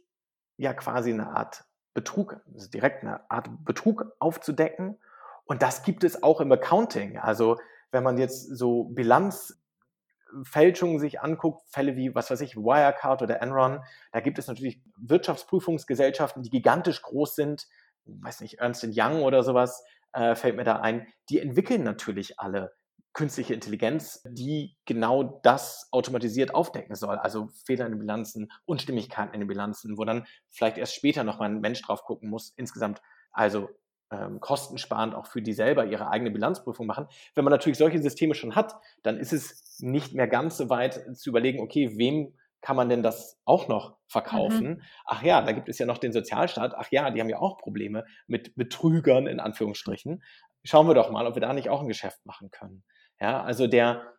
ja 0.57 0.73
quasi 0.73 1.11
eine 1.11 1.27
Art 1.27 1.65
Betrug, 1.95 2.39
also 2.53 2.69
direkt 2.69 3.01
eine 3.01 3.27
Art 3.31 3.49
Betrug 3.65 4.13
aufzudecken. 4.19 4.99
Und 5.45 5.63
das 5.63 5.81
gibt 5.81 6.03
es 6.03 6.21
auch 6.21 6.39
im 6.41 6.51
Accounting. 6.51 7.17
Also 7.17 7.57
wenn 7.91 8.03
man 8.03 8.19
jetzt 8.19 8.55
so 8.55 8.83
Bilanzfälschungen 8.83 10.99
sich 10.99 11.21
anguckt, 11.21 11.67
Fälle 11.69 11.95
wie, 11.95 12.13
was 12.13 12.29
weiß 12.29 12.41
ich, 12.41 12.55
Wirecard 12.57 13.23
oder 13.23 13.41
Enron, 13.41 13.79
da 14.11 14.19
gibt 14.19 14.37
es 14.37 14.47
natürlich 14.47 14.81
Wirtschaftsprüfungsgesellschaften, 14.97 16.43
die 16.43 16.49
gigantisch 16.49 17.01
groß 17.01 17.35
sind, 17.35 17.67
weiß 18.05 18.41
nicht, 18.41 18.59
Ernst 18.59 18.85
Young 18.87 19.23
oder 19.23 19.41
sowas, 19.41 19.85
äh, 20.13 20.35
fällt 20.35 20.57
mir 20.57 20.65
da 20.65 20.81
ein, 20.81 21.07
die 21.29 21.39
entwickeln 21.39 21.83
natürlich 21.83 22.39
alle 22.39 22.75
künstliche 23.15 23.53
Intelligenz, 23.53 24.21
die 24.29 24.75
genau 24.85 25.39
das 25.41 25.87
automatisiert 25.91 26.53
aufdecken 26.53 26.95
soll. 26.95 27.15
Also 27.15 27.47
Fehler 27.65 27.85
in 27.85 27.93
den 27.93 27.99
Bilanzen, 27.99 28.51
Unstimmigkeiten 28.65 29.33
in 29.33 29.39
den 29.39 29.47
Bilanzen, 29.47 29.97
wo 29.97 30.03
dann 30.03 30.27
vielleicht 30.51 30.77
erst 30.77 30.93
später 30.93 31.23
nochmal 31.23 31.49
ein 31.49 31.61
Mensch 31.61 31.81
drauf 31.81 32.03
gucken 32.03 32.29
muss. 32.29 32.53
Insgesamt 32.57 33.01
also 33.31 33.69
ähm, 34.11 34.41
kostensparend 34.41 35.15
auch 35.15 35.27
für 35.27 35.41
die 35.41 35.53
selber 35.53 35.85
ihre 35.85 36.09
eigene 36.09 36.29
Bilanzprüfung 36.29 36.85
machen. 36.85 37.07
Wenn 37.33 37.45
man 37.45 37.51
natürlich 37.51 37.77
solche 37.77 38.01
Systeme 38.01 38.35
schon 38.35 38.53
hat, 38.53 38.75
dann 39.01 39.17
ist 39.17 39.31
es 39.33 39.79
nicht 39.79 40.13
mehr 40.13 40.27
ganz 40.27 40.57
so 40.57 40.69
weit 40.69 41.01
zu 41.17 41.29
überlegen, 41.29 41.61
okay, 41.61 41.97
wem 41.97 42.33
kann 42.59 42.75
man 42.75 42.89
denn 42.89 43.01
das 43.01 43.39
auch 43.45 43.67
noch 43.69 43.95
verkaufen? 44.07 44.67
Mhm. 44.67 44.81
Ach 45.05 45.23
ja, 45.23 45.41
da 45.41 45.53
gibt 45.53 45.69
es 45.69 45.79
ja 45.79 45.85
noch 45.85 45.99
den 45.99 46.11
Sozialstaat. 46.11 46.73
Ach 46.75 46.91
ja, 46.91 47.11
die 47.11 47.21
haben 47.21 47.29
ja 47.29 47.39
auch 47.39 47.57
Probleme 47.57 48.03
mit 48.27 48.55
Betrügern 48.55 49.27
in 49.27 49.39
Anführungsstrichen. 49.39 50.21
Schauen 50.63 50.87
wir 50.87 50.95
doch 50.95 51.11
mal, 51.11 51.27
ob 51.27 51.35
wir 51.35 51.41
da 51.41 51.53
nicht 51.53 51.69
auch 51.69 51.81
ein 51.81 51.87
Geschäft 51.87 52.25
machen 52.25 52.49
können. 52.51 52.83
Ja, 53.19 53.41
also 53.43 53.67
der, 53.67 54.13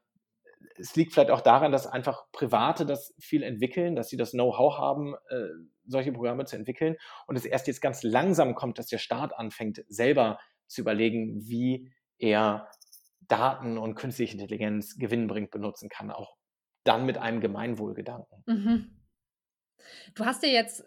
es 0.77 0.95
liegt 0.97 1.13
vielleicht 1.13 1.31
auch 1.31 1.41
daran, 1.41 1.73
dass 1.73 1.87
einfach 1.87 2.25
Private 2.33 2.87
das 2.87 3.15
viel 3.19 3.43
entwickeln, 3.43 3.97
dass 3.97 4.09
sie 4.09 4.17
das 4.17 4.33
Know-how 4.33 4.79
haben, 4.79 5.15
äh, 5.29 5.49
solche 5.85 6.13
Programme 6.13 6.45
zu 6.45 6.57
entwickeln 6.57 6.97
und 7.27 7.37
es 7.37 7.45
erst 7.45 7.67
jetzt 7.67 7.81
ganz 7.81 8.03
langsam 8.03 8.55
kommt, 8.55 8.79
dass 8.79 8.87
der 8.87 8.99
Staat 8.99 9.39
anfängt, 9.39 9.85
selber 9.89 10.39
zu 10.67 10.81
überlegen, 10.81 11.47
wie 11.47 11.93
er 12.19 12.69
Daten 13.29 13.79
und 13.79 13.95
künstliche 13.95 14.35
Intelligenz 14.35 14.97
gewinnbringend 14.97 15.51
benutzen 15.51 15.89
kann, 15.89 16.11
auch 16.11 16.37
dann 16.85 17.07
mit 17.07 17.19
einem 17.19 17.41
Gemeinwohlgedanken. 17.41 18.43
Mhm. 18.47 19.03
Du 20.15 20.25
hast 20.25 20.43
ja 20.43 20.49
jetzt 20.49 20.85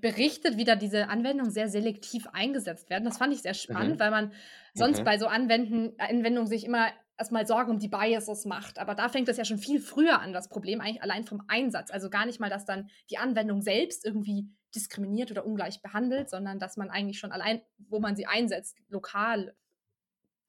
berichtet, 0.00 0.56
wie 0.56 0.64
da 0.64 0.76
diese 0.76 1.08
Anwendungen 1.08 1.50
sehr 1.50 1.68
selektiv 1.68 2.26
eingesetzt 2.32 2.90
werden. 2.90 3.04
Das 3.04 3.18
fand 3.18 3.32
ich 3.32 3.42
sehr 3.42 3.54
spannend, 3.54 3.96
mhm. 3.96 4.00
weil 4.00 4.10
man 4.10 4.32
sonst 4.74 5.00
mhm. 5.00 5.04
bei 5.04 5.18
so 5.18 5.26
Anwenden, 5.26 5.98
Anwendungen 5.98 6.46
sich 6.46 6.64
immer 6.64 6.88
erstmal 7.18 7.46
Sorgen 7.46 7.72
um 7.72 7.78
die 7.78 7.88
Biases 7.88 8.44
macht. 8.44 8.78
Aber 8.78 8.94
da 8.94 9.08
fängt 9.08 9.28
es 9.28 9.36
ja 9.36 9.44
schon 9.44 9.58
viel 9.58 9.80
früher 9.80 10.20
an, 10.20 10.32
das 10.32 10.48
Problem, 10.48 10.80
eigentlich 10.80 11.02
allein 11.02 11.24
vom 11.24 11.42
Einsatz. 11.48 11.90
Also 11.90 12.08
gar 12.10 12.26
nicht 12.26 12.40
mal, 12.40 12.50
dass 12.50 12.64
dann 12.64 12.88
die 13.10 13.18
Anwendung 13.18 13.60
selbst 13.60 14.04
irgendwie 14.04 14.48
diskriminiert 14.74 15.30
oder 15.30 15.44
ungleich 15.44 15.82
behandelt, 15.82 16.30
sondern 16.30 16.58
dass 16.58 16.76
man 16.76 16.90
eigentlich 16.90 17.18
schon 17.18 17.32
allein, 17.32 17.60
wo 17.88 18.00
man 18.00 18.16
sie 18.16 18.26
einsetzt, 18.26 18.76
lokal 18.88 19.54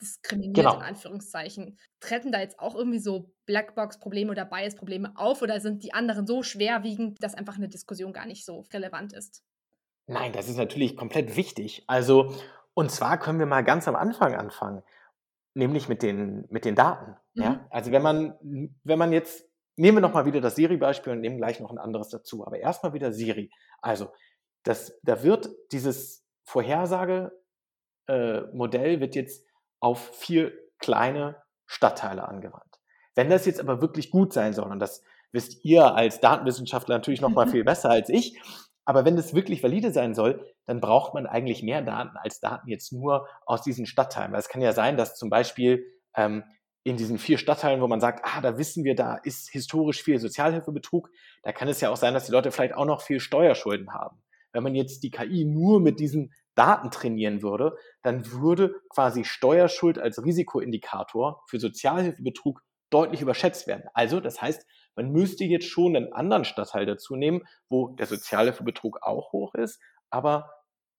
diskriminiert, 0.02 0.56
genau. 0.56 0.76
in 0.76 0.82
Anführungszeichen. 0.82 1.78
Treten 2.00 2.32
da 2.32 2.40
jetzt 2.40 2.60
auch 2.60 2.76
irgendwie 2.76 3.00
so 3.00 3.34
Blackbox-Probleme 3.46 4.32
oder 4.32 4.46
Bias-Probleme 4.46 5.14
auf 5.16 5.42
oder 5.42 5.60
sind 5.60 5.84
die 5.84 5.94
anderen 5.94 6.26
so 6.26 6.44
schwerwiegend, 6.44 7.22
dass 7.22 7.36
einfach 7.36 7.58
eine 7.58 7.68
Diskussion 7.68 8.14
gar 8.14 8.26
nicht 8.26 8.46
so 8.46 8.66
relevant 8.72 9.14
ist? 9.14 9.44
Nein, 10.08 10.34
das 10.34 10.48
ist 10.48 10.58
natürlich 10.58 10.96
komplett 10.96 11.36
wichtig. 11.36 11.84
Also, 11.88 12.34
und 12.74 12.92
zwar 12.92 13.20
können 13.20 13.40
wir 13.40 13.46
mal 13.46 13.64
ganz 13.64 13.88
am 13.88 13.96
Anfang 13.96 14.36
anfangen. 14.36 14.84
Nämlich 15.54 15.90
mit 15.90 16.04
den, 16.04 16.46
mit 16.50 16.66
den 16.66 16.76
Daten. 16.76 17.16
Mhm. 17.34 17.44
Ja? 17.44 17.68
Also 17.70 17.92
wenn 17.92 18.02
man, 18.02 18.70
wenn 18.84 19.00
man 19.00 19.12
jetzt, 19.12 19.50
nehmen 19.76 19.98
wir 19.98 20.02
nochmal 20.02 20.26
wieder 20.26 20.42
das 20.42 20.56
Siri-Beispiel 20.56 21.14
und 21.14 21.22
nehmen 21.22 21.38
gleich 21.38 21.60
noch 21.60 21.72
ein 21.72 21.78
anderes 21.78 22.10
dazu. 22.10 22.46
Aber 22.46 22.60
erstmal 22.60 22.94
wieder 22.94 23.12
Siri. 23.12 23.52
Also, 23.82 24.12
das, 24.64 25.00
da 25.04 25.24
wird 25.24 25.50
dieses 25.72 26.26
Vorhersagemodell 26.44 27.32
äh, 28.08 29.00
wird 29.00 29.16
jetzt 29.16 29.48
auf 29.80 30.16
vier 30.16 30.52
kleine 30.80 31.42
Stadtteile 31.66 32.28
angewandt. 32.28 32.80
Wenn 33.16 33.30
das 33.30 33.46
jetzt 33.46 33.60
aber 33.60 33.82
wirklich 33.82 34.12
gut 34.12 34.34
sein 34.34 34.54
soll, 34.54 34.72
und 34.72 34.80
das 34.80 35.04
wisst 35.32 35.64
ihr 35.64 35.94
als 35.96 36.20
Datenwissenschaftler 36.20 36.96
natürlich 36.96 37.22
noch 37.22 37.30
mal 37.30 37.48
viel 37.52 37.64
besser 37.64 37.90
als 37.90 38.10
ich, 38.10 38.40
aber 38.86 39.06
wenn 39.06 39.16
das 39.16 39.36
wirklich 39.36 39.62
valide 39.62 39.92
sein 39.92 40.16
soll, 40.16 40.46
dann 40.66 40.82
braucht 40.82 41.14
man 41.14 41.28
eigentlich 41.28 41.64
mehr 41.64 41.82
Daten 41.82 42.18
als 42.18 42.40
Daten 42.40 42.70
jetzt 42.70 42.92
nur 42.92 43.28
aus 43.46 43.62
diesen 43.62 43.86
Stadtteilen. 43.86 44.32
Weil 44.32 44.40
es 44.40 44.50
kann 44.50 44.62
ja 44.62 44.74
sein, 44.74 44.98
dass 44.98 45.16
zum 45.16 45.30
Beispiel 45.30 45.86
ähm, 46.16 46.44
in 46.84 46.98
diesen 46.98 47.20
vier 47.20 47.38
Stadtteilen, 47.38 47.82
wo 47.82 47.88
man 47.88 48.02
sagt, 48.02 48.26
ah, 48.26 48.42
da 48.42 48.58
wissen 48.58 48.84
wir, 48.84 48.96
da 48.96 49.16
ist 49.16 49.50
historisch 49.52 50.02
viel 50.02 50.20
Sozialhilfebetrug, 50.20 51.10
da 51.44 51.52
kann 51.52 51.68
es 51.68 51.82
ja 51.82 51.90
auch 51.90 51.98
sein, 51.98 52.14
dass 52.14 52.26
die 52.26 52.32
Leute 52.32 52.52
vielleicht 52.52 52.74
auch 52.74 52.86
noch 52.86 53.02
viel 53.02 53.20
Steuerschulden 53.20 53.94
haben. 53.94 54.22
Wenn 54.52 54.64
man 54.64 54.76
jetzt 54.76 55.04
die 55.04 55.12
KI 55.12 55.46
nur 55.46 55.80
mit 55.80 56.00
diesen 56.00 56.34
Daten 56.56 56.90
trainieren 56.90 57.42
würde, 57.42 57.78
dann 58.02 58.32
würde 58.32 58.76
quasi 58.90 59.24
Steuerschuld 59.24 60.00
als 60.00 60.24
Risikoindikator 60.24 61.44
für 61.48 61.60
Sozialhilfebetrug 61.60 62.62
deutlich 62.90 63.22
überschätzt 63.22 63.68
werden. 63.68 63.84
Also, 63.94 64.20
das 64.20 64.42
heißt, 64.42 64.66
man 65.00 65.14
müsste 65.14 65.46
jetzt 65.46 65.68
schon 65.68 65.96
einen 65.96 66.12
anderen 66.12 66.44
Stadtteil 66.44 66.86
dazu 66.86 67.16
nehmen, 67.16 67.44
wo 67.70 67.88
der 67.88 68.06
Sozialhilfebetrug 68.06 69.02
auch 69.02 69.32
hoch 69.32 69.56
ist, 69.56 69.80
aber 70.10 70.52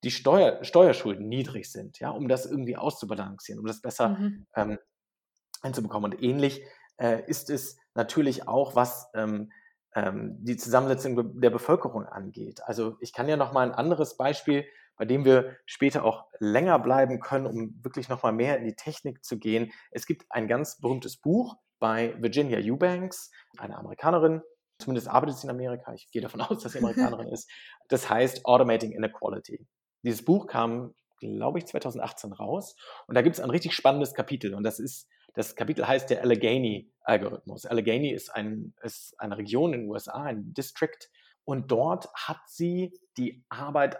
die 0.02 0.11
Steuer, 0.11 0.64
Steuerschulden 0.64 1.28
niedrig 1.28 1.71
sind, 1.71 2.00
ja, 2.00 2.09
um 2.09 2.26
das 2.26 2.47
irgendwie 2.47 2.78
auszubalancieren, 2.78 3.61
um 3.61 3.66
das 3.66 3.83
besser 3.83 4.11
mhm. 4.11 4.47
ähm, 4.57 4.78
einzubekommen. 5.61 6.14
Und 6.14 6.23
ähnlich 6.23 6.62
äh, 6.97 7.23
ist 7.26 7.50
es 7.50 7.76
natürlich 7.95 8.49
auch, 8.49 8.75
was 8.75 9.11
ähm, 9.14 9.52
ähm, 9.95 10.38
die 10.40 10.57
Zusammensetzung 10.57 11.38
der 11.38 11.50
Bevölkerung 11.50 12.07
angeht. 12.07 12.62
Also 12.64 12.97
ich 13.00 13.12
kann 13.12 13.28
ja 13.28 13.37
noch 13.37 13.52
mal 13.52 13.69
ein 13.69 13.75
anderes 13.75 14.16
Beispiel, 14.16 14.64
bei 14.97 15.04
dem 15.04 15.26
wir 15.26 15.59
später 15.66 16.04
auch 16.04 16.25
länger 16.38 16.78
bleiben 16.78 17.21
können, 17.21 17.45
um 17.45 17.85
wirklich 17.85 18.09
noch 18.09 18.23
mal 18.23 18.33
mehr 18.33 18.57
in 18.57 18.64
die 18.64 18.76
Technik 18.76 19.23
zu 19.23 19.38
gehen. 19.38 19.73
Es 19.90 20.07
gibt 20.07 20.25
ein 20.30 20.49
ganz 20.49 20.80
berühmtes 20.80 21.19
Buch 21.19 21.57
bei 21.80 22.14
Virginia 22.18 22.58
Eubanks, 22.60 23.32
eine 23.58 23.76
Amerikanerin, 23.76 24.42
zumindest 24.78 25.08
arbeitet 25.08 25.38
sie 25.38 25.46
in 25.46 25.50
Amerika. 25.50 25.92
Ich 25.94 26.10
gehe 26.12 26.22
davon 26.22 26.40
aus, 26.40 26.62
dass 26.62 26.72
sie 26.72 26.78
Amerikanerin 26.78 27.28
ist. 27.32 27.50
Das 27.88 28.08
heißt 28.08 28.46
Automating 28.46 28.92
Inequality. 28.92 29.66
Dieses 30.02 30.25
Buch 30.25 30.46
kam, 30.46 30.94
glaube 31.18 31.58
ich, 31.58 31.66
2018 31.66 32.32
raus 32.32 32.76
und 33.08 33.16
da 33.16 33.22
gibt 33.22 33.37
es 33.37 33.40
ein 33.42 33.50
richtig 33.50 33.75
spannendes 33.75 34.14
Kapitel 34.14 34.54
und 34.54 34.62
das 34.62 34.78
ist 34.78 35.08
das 35.34 35.54
Kapitel 35.54 35.87
heißt 35.87 36.10
der 36.10 36.22
Allegheny-Algorithmus. 36.22 37.66
Allegheny 37.66 38.10
ist, 38.10 38.30
ein, 38.30 38.75
ist 38.82 39.14
eine 39.18 39.38
Region 39.38 39.72
in 39.72 39.82
den 39.82 39.90
USA, 39.90 40.25
ein 40.25 40.52
District. 40.54 40.99
Und 41.44 41.70
dort 41.70 42.12
hat 42.14 42.40
sie 42.46 42.99
die 43.16 43.44
Arbeit 43.49 43.99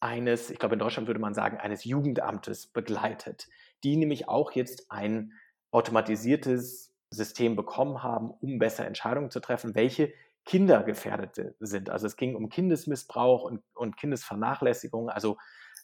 eines, 0.00 0.50
ich 0.50 0.58
glaube 0.58 0.74
in 0.74 0.78
Deutschland 0.78 1.08
würde 1.08 1.20
man 1.20 1.34
sagen, 1.34 1.56
eines 1.56 1.84
Jugendamtes 1.84 2.66
begleitet, 2.66 3.48
die 3.84 3.96
nämlich 3.96 4.28
auch 4.28 4.52
jetzt 4.52 4.90
ein 4.90 5.32
automatisiertes 5.74 6.94
System 7.10 7.56
bekommen 7.56 8.02
haben, 8.02 8.30
um 8.30 8.58
besser 8.58 8.86
Entscheidungen 8.86 9.30
zu 9.30 9.40
treffen, 9.40 9.74
welche 9.74 10.12
Kinder 10.44 10.82
gefährdet 10.82 11.40
sind. 11.58 11.90
Also 11.90 12.06
es 12.06 12.16
ging 12.16 12.36
um 12.36 12.48
Kindesmissbrauch 12.48 13.42
und, 13.42 13.62
und 13.74 13.96
Kindesvernachlässigung, 13.96 15.08
also 15.08 15.36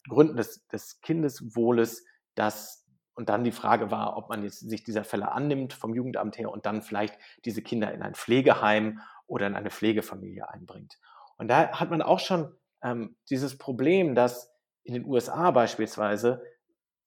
Gründen 0.07 0.37
des, 0.37 0.65
des 0.67 1.01
Kindeswohles, 1.01 2.05
dass 2.35 2.85
und 3.13 3.27
dann 3.27 3.43
die 3.43 3.51
Frage 3.51 3.91
war, 3.91 4.15
ob 4.15 4.29
man 4.29 4.43
jetzt 4.43 4.59
sich 4.59 4.83
dieser 4.83 5.03
Fälle 5.03 5.31
annimmt 5.33 5.73
vom 5.73 5.93
Jugendamt 5.93 6.37
her 6.37 6.49
und 6.49 6.65
dann 6.65 6.81
vielleicht 6.81 7.19
diese 7.43 7.61
Kinder 7.61 7.93
in 7.93 8.01
ein 8.01 8.15
Pflegeheim 8.15 9.01
oder 9.27 9.47
in 9.47 9.55
eine 9.55 9.69
Pflegefamilie 9.69 10.49
einbringt. 10.49 10.97
Und 11.37 11.49
da 11.49 11.71
hat 11.73 11.89
man 11.89 12.01
auch 12.01 12.19
schon 12.19 12.55
ähm, 12.81 13.17
dieses 13.29 13.57
Problem, 13.57 14.15
dass 14.15 14.53
in 14.83 14.93
den 14.93 15.05
USA 15.05 15.51
beispielsweise 15.51 16.41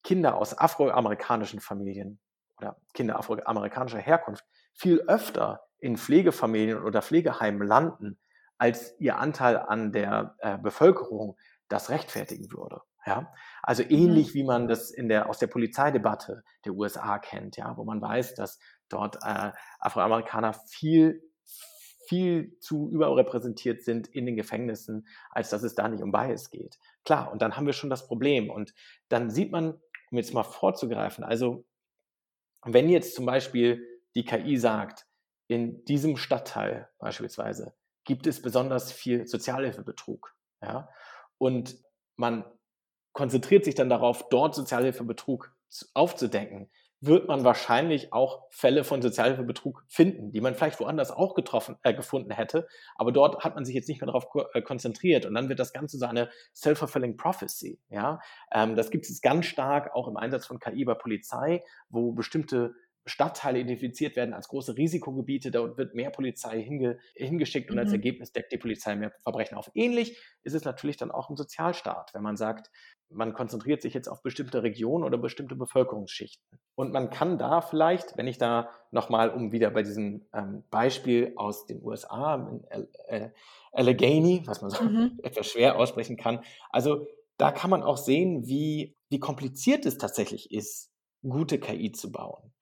Kinder 0.02 0.36
aus 0.36 0.56
afroamerikanischen 0.56 1.60
Familien 1.60 2.20
oder 2.58 2.76
Kinder 2.92 3.18
afroamerikanischer 3.18 3.98
Herkunft 3.98 4.44
viel 4.72 5.00
öfter 5.02 5.64
in 5.78 5.96
Pflegefamilien 5.96 6.82
oder 6.82 7.02
Pflegeheimen 7.02 7.66
landen, 7.66 8.18
als 8.58 8.98
ihr 8.98 9.18
Anteil 9.18 9.56
an 9.56 9.92
der 9.92 10.36
äh, 10.38 10.58
Bevölkerung 10.58 11.36
das 11.68 11.90
rechtfertigen 11.90 12.50
würde. 12.52 12.80
Ja, 13.06 13.32
also 13.62 13.82
mhm. 13.82 13.90
ähnlich 13.90 14.34
wie 14.34 14.44
man 14.44 14.66
das 14.66 14.90
in 14.90 15.08
der, 15.08 15.28
aus 15.28 15.38
der 15.38 15.46
Polizeidebatte 15.46 16.42
der 16.64 16.72
USA 16.72 17.18
kennt, 17.18 17.56
ja, 17.56 17.76
wo 17.76 17.84
man 17.84 18.00
weiß, 18.00 18.34
dass 18.34 18.58
dort 18.88 19.16
äh, 19.16 19.52
Afroamerikaner 19.78 20.54
viel, 20.68 21.22
viel 22.08 22.56
zu 22.60 22.90
überrepräsentiert 22.90 23.82
sind 23.82 24.08
in 24.08 24.24
den 24.24 24.36
Gefängnissen, 24.36 25.06
als 25.30 25.50
dass 25.50 25.62
es 25.62 25.74
da 25.74 25.88
nicht 25.88 26.02
um 26.02 26.12
Bias 26.12 26.50
geht. 26.50 26.78
Klar, 27.04 27.30
und 27.30 27.42
dann 27.42 27.56
haben 27.56 27.66
wir 27.66 27.74
schon 27.74 27.90
das 27.90 28.06
Problem. 28.06 28.48
Und 28.48 28.74
dann 29.08 29.30
sieht 29.30 29.52
man, 29.52 29.74
um 30.10 30.18
jetzt 30.18 30.32
mal 30.32 30.42
vorzugreifen, 30.42 31.24
also 31.24 31.66
wenn 32.64 32.88
jetzt 32.88 33.14
zum 33.14 33.26
Beispiel 33.26 33.86
die 34.14 34.24
KI 34.24 34.56
sagt, 34.56 35.06
in 35.48 35.84
diesem 35.84 36.16
Stadtteil 36.16 36.88
beispielsweise 36.98 37.74
gibt 38.04 38.26
es 38.26 38.40
besonders 38.40 38.92
viel 38.92 39.26
Sozialhilfebetrug, 39.26 40.34
ja, 40.62 40.88
und 41.38 41.76
man 42.16 42.44
konzentriert 43.12 43.64
sich 43.64 43.74
dann 43.74 43.88
darauf, 43.88 44.28
dort 44.28 44.54
Sozialhilfebetrug 44.54 45.54
aufzudecken, 45.94 46.70
wird 47.06 47.28
man 47.28 47.44
wahrscheinlich 47.44 48.12
auch 48.12 48.46
Fälle 48.50 48.84
von 48.84 49.02
Sozialhilfebetrug 49.02 49.84
finden, 49.88 50.32
die 50.32 50.40
man 50.40 50.54
vielleicht 50.54 50.80
woanders 50.80 51.10
auch 51.10 51.34
getroffen, 51.34 51.76
äh, 51.82 51.94
gefunden 51.94 52.30
hätte, 52.30 52.66
aber 52.96 53.12
dort 53.12 53.44
hat 53.44 53.54
man 53.54 53.64
sich 53.64 53.74
jetzt 53.74 53.88
nicht 53.88 54.00
mehr 54.00 54.06
darauf 54.06 54.26
äh, 54.52 54.62
konzentriert 54.62 55.26
und 55.26 55.34
dann 55.34 55.48
wird 55.48 55.58
das 55.58 55.72
Ganze 55.72 55.98
so 55.98 56.06
eine 56.06 56.30
self-fulfilling 56.54 57.16
prophecy. 57.16 57.80
Ja? 57.88 58.20
Ähm, 58.52 58.76
das 58.76 58.90
gibt 58.90 59.06
es 59.06 59.20
ganz 59.20 59.46
stark 59.46 59.94
auch 59.94 60.08
im 60.08 60.16
Einsatz 60.16 60.46
von 60.46 60.58
KI 60.58 60.84
bei 60.84 60.94
Polizei, 60.94 61.62
wo 61.88 62.12
bestimmte 62.12 62.74
Stadtteile 63.06 63.60
identifiziert 63.60 64.16
werden 64.16 64.32
als 64.32 64.48
große 64.48 64.76
Risikogebiete, 64.76 65.50
da 65.50 65.76
wird 65.76 65.94
mehr 65.94 66.10
Polizei 66.10 66.62
hinge, 66.62 66.98
hingeschickt 67.14 67.70
und 67.70 67.76
mhm. 67.76 67.80
als 67.80 67.92
Ergebnis 67.92 68.32
deckt 68.32 68.50
die 68.52 68.58
Polizei 68.58 68.96
mehr 68.96 69.12
Verbrechen 69.22 69.58
auf. 69.58 69.70
Ähnlich 69.74 70.18
ist 70.42 70.54
es 70.54 70.64
natürlich 70.64 70.96
dann 70.96 71.10
auch 71.10 71.28
im 71.28 71.36
Sozialstaat, 71.36 72.14
wenn 72.14 72.22
man 72.22 72.36
sagt, 72.36 72.70
man 73.14 73.32
konzentriert 73.32 73.82
sich 73.82 73.94
jetzt 73.94 74.08
auf 74.08 74.22
bestimmte 74.22 74.62
Regionen 74.62 75.04
oder 75.04 75.18
bestimmte 75.18 75.56
Bevölkerungsschichten. 75.56 76.58
Und 76.74 76.92
man 76.92 77.10
kann 77.10 77.38
da 77.38 77.60
vielleicht, 77.60 78.16
wenn 78.16 78.26
ich 78.26 78.38
da 78.38 78.68
nochmal, 78.90 79.30
um 79.30 79.52
wieder 79.52 79.70
bei 79.70 79.82
diesem 79.82 80.26
ähm, 80.32 80.64
Beispiel 80.70 81.32
aus 81.36 81.66
den 81.66 81.82
USA, 81.82 82.34
in 82.70 82.88
äh, 83.08 83.30
Allegheny, 83.72 84.42
was 84.46 84.60
man 84.62 84.70
so 84.70 84.84
mhm. 84.84 85.18
etwas 85.22 85.46
schwer 85.46 85.78
aussprechen 85.78 86.16
kann, 86.16 86.40
also 86.70 87.06
da 87.36 87.50
kann 87.50 87.70
man 87.70 87.82
auch 87.82 87.96
sehen, 87.96 88.46
wie, 88.46 88.96
wie 89.08 89.18
kompliziert 89.18 89.86
es 89.86 89.98
tatsächlich 89.98 90.52
ist, 90.52 90.92
gute 91.22 91.58
KI 91.58 91.92
zu 91.92 92.12
bauen 92.12 92.52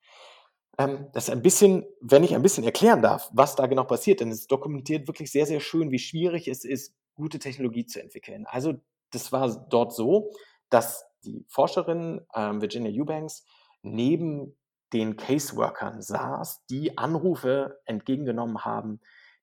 ähm, 0.77 1.07
das 1.13 1.29
ein 1.29 1.41
bisschen, 1.41 1.85
wenn 2.01 2.23
ich 2.23 2.35
ein 2.35 2.41
bisschen 2.41 2.63
erklären 2.63 3.01
darf, 3.01 3.29
was 3.31 3.55
da 3.55 3.67
genau 3.67 3.83
passiert, 3.83 4.19
denn 4.19 4.31
es 4.31 4.47
dokumentiert 4.47 5.07
wirklich 5.07 5.31
sehr, 5.31 5.45
sehr 5.45 5.59
schön, 5.59 5.91
wie 5.91 5.99
schwierig 5.99 6.47
es 6.47 6.65
ist, 6.65 6.95
gute 7.15 7.39
Technologie 7.39 7.85
zu 7.85 8.01
entwickeln. 8.01 8.45
Also 8.47 8.75
das 9.13 9.31
war 9.31 9.67
dort 9.69 9.93
so, 9.93 10.31
dass 10.69 11.05
die 11.23 11.45
Forscherin 11.47 12.25
ähm, 12.35 12.61
Virginia 12.61 12.91
Eubanks 12.91 13.45
neben 13.81 14.57
den 14.91 15.17
Caseworkern 15.17 16.01
saß, 16.01 16.65
die 16.69 16.97
Anrufe 16.97 17.79
entgegengenommen 17.85 18.63
haben, 18.63 18.99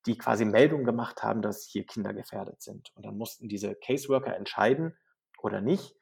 die 0.07 0.17
quasi 0.17 0.45
Meldungen 0.45 0.85
gemacht 0.85 1.23
haben, 1.23 1.43
dass 1.43 1.65
hier 1.65 1.85
Kinder 1.85 2.15
gefährdet 2.15 2.63
sind. 2.63 2.93
Und 2.95 3.05
dann 3.05 3.17
mussten 3.17 3.49
diese 3.49 3.75
Caseworker 3.75 4.37
entscheiden 4.37 4.97
oder 5.43 5.61
nicht, 5.61 5.95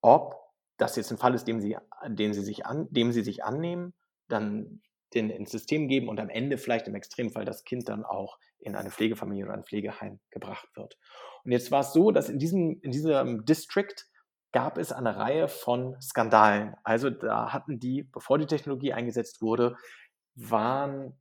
ob 0.00 0.36
das 0.76 0.96
jetzt 0.96 1.10
ein 1.10 1.18
Fall 1.18 1.34
ist, 1.34 1.46
dem 1.46 1.60
sie, 1.60 1.76
den 2.06 2.32
sie 2.32 2.42
sich 2.42 2.66
an, 2.66 2.88
dem 2.90 3.12
sie 3.12 3.22
sich 3.22 3.44
annehmen 3.44 3.94
dann 4.28 4.80
den 5.14 5.30
ins 5.30 5.50
System 5.50 5.88
geben 5.88 6.08
und 6.08 6.20
am 6.20 6.28
Ende 6.28 6.58
vielleicht 6.58 6.88
im 6.88 6.94
Extremfall 6.94 7.44
das 7.44 7.64
Kind 7.64 7.88
dann 7.88 8.04
auch 8.04 8.38
in 8.58 8.76
eine 8.76 8.90
Pflegefamilie 8.90 9.44
oder 9.44 9.54
ein 9.54 9.64
Pflegeheim 9.64 10.20
gebracht 10.30 10.68
wird. 10.74 10.98
Und 11.44 11.52
jetzt 11.52 11.70
war 11.70 11.80
es 11.80 11.92
so, 11.92 12.10
dass 12.10 12.28
in 12.28 12.38
diesem, 12.38 12.80
in 12.82 12.92
diesem 12.92 13.44
District 13.44 13.94
gab 14.52 14.78
es 14.78 14.92
eine 14.92 15.16
Reihe 15.16 15.48
von 15.48 16.00
Skandalen. 16.00 16.76
Also 16.84 17.10
da 17.10 17.52
hatten 17.52 17.80
die, 17.80 18.02
bevor 18.04 18.38
die 18.38 18.46
Technologie 18.46 18.92
eingesetzt 18.92 19.40
wurde, 19.40 19.76
waren 20.34 21.18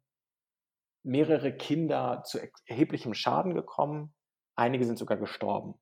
mehrere 1.04 1.56
Kinder 1.56 2.23
zu 2.25 2.39
erheblichem 2.65 3.13
Schaden 3.13 3.54
gekommen. 3.54 4.13
Einige 4.56 4.86
sind 4.86 4.99
sogar 4.99 5.17
gestorben. 5.17 5.75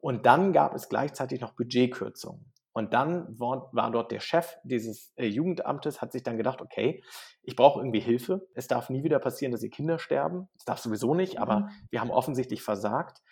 Und 0.00 0.26
dann 0.26 0.52
gab 0.52 0.74
es 0.74 0.88
gleichzeitig 0.88 1.40
noch 1.40 1.52
Budgetkürzungen. 1.54 2.51
Und 2.72 2.94
dann 2.94 3.38
war, 3.38 3.68
war 3.72 3.90
dort 3.90 4.10
der 4.12 4.20
Chef 4.20 4.56
dieses 4.64 5.12
äh, 5.16 5.26
Jugendamtes, 5.26 6.00
hat 6.00 6.12
sich 6.12 6.22
dann 6.22 6.38
gedacht, 6.38 6.62
okay, 6.62 7.02
ich 7.42 7.54
brauche 7.54 7.80
irgendwie 7.80 8.00
Hilfe. 8.00 8.48
Es 8.54 8.66
darf 8.66 8.88
nie 8.88 9.04
wieder 9.04 9.18
passieren, 9.18 9.52
dass 9.52 9.60
die 9.60 9.70
Kinder 9.70 9.98
sterben. 9.98 10.48
Das 10.54 10.64
darf 10.64 10.78
sowieso 10.78 11.14
nicht, 11.14 11.38
aber 11.38 11.60
mhm. 11.60 11.68
wir 11.90 12.00
haben 12.00 12.10
offensichtlich 12.10 12.62
versagt. 12.62 13.22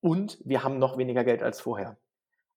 Und 0.00 0.38
wir 0.44 0.64
haben 0.64 0.80
noch 0.80 0.98
weniger 0.98 1.22
Geld 1.22 1.44
als 1.44 1.60
vorher. 1.60 1.96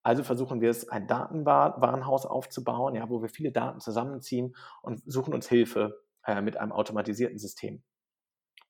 Also 0.01 0.23
versuchen 0.23 0.61
wir 0.61 0.69
es, 0.69 0.89
ein 0.89 1.07
Datenwarenhaus 1.07 2.25
aufzubauen, 2.25 2.95
ja, 2.95 3.09
wo 3.09 3.21
wir 3.21 3.29
viele 3.29 3.51
Daten 3.51 3.79
zusammenziehen 3.79 4.55
und 4.81 5.01
suchen 5.05 5.33
uns 5.33 5.47
Hilfe 5.47 6.01
äh, 6.25 6.41
mit 6.41 6.57
einem 6.57 6.71
automatisierten 6.71 7.37
System. 7.37 7.83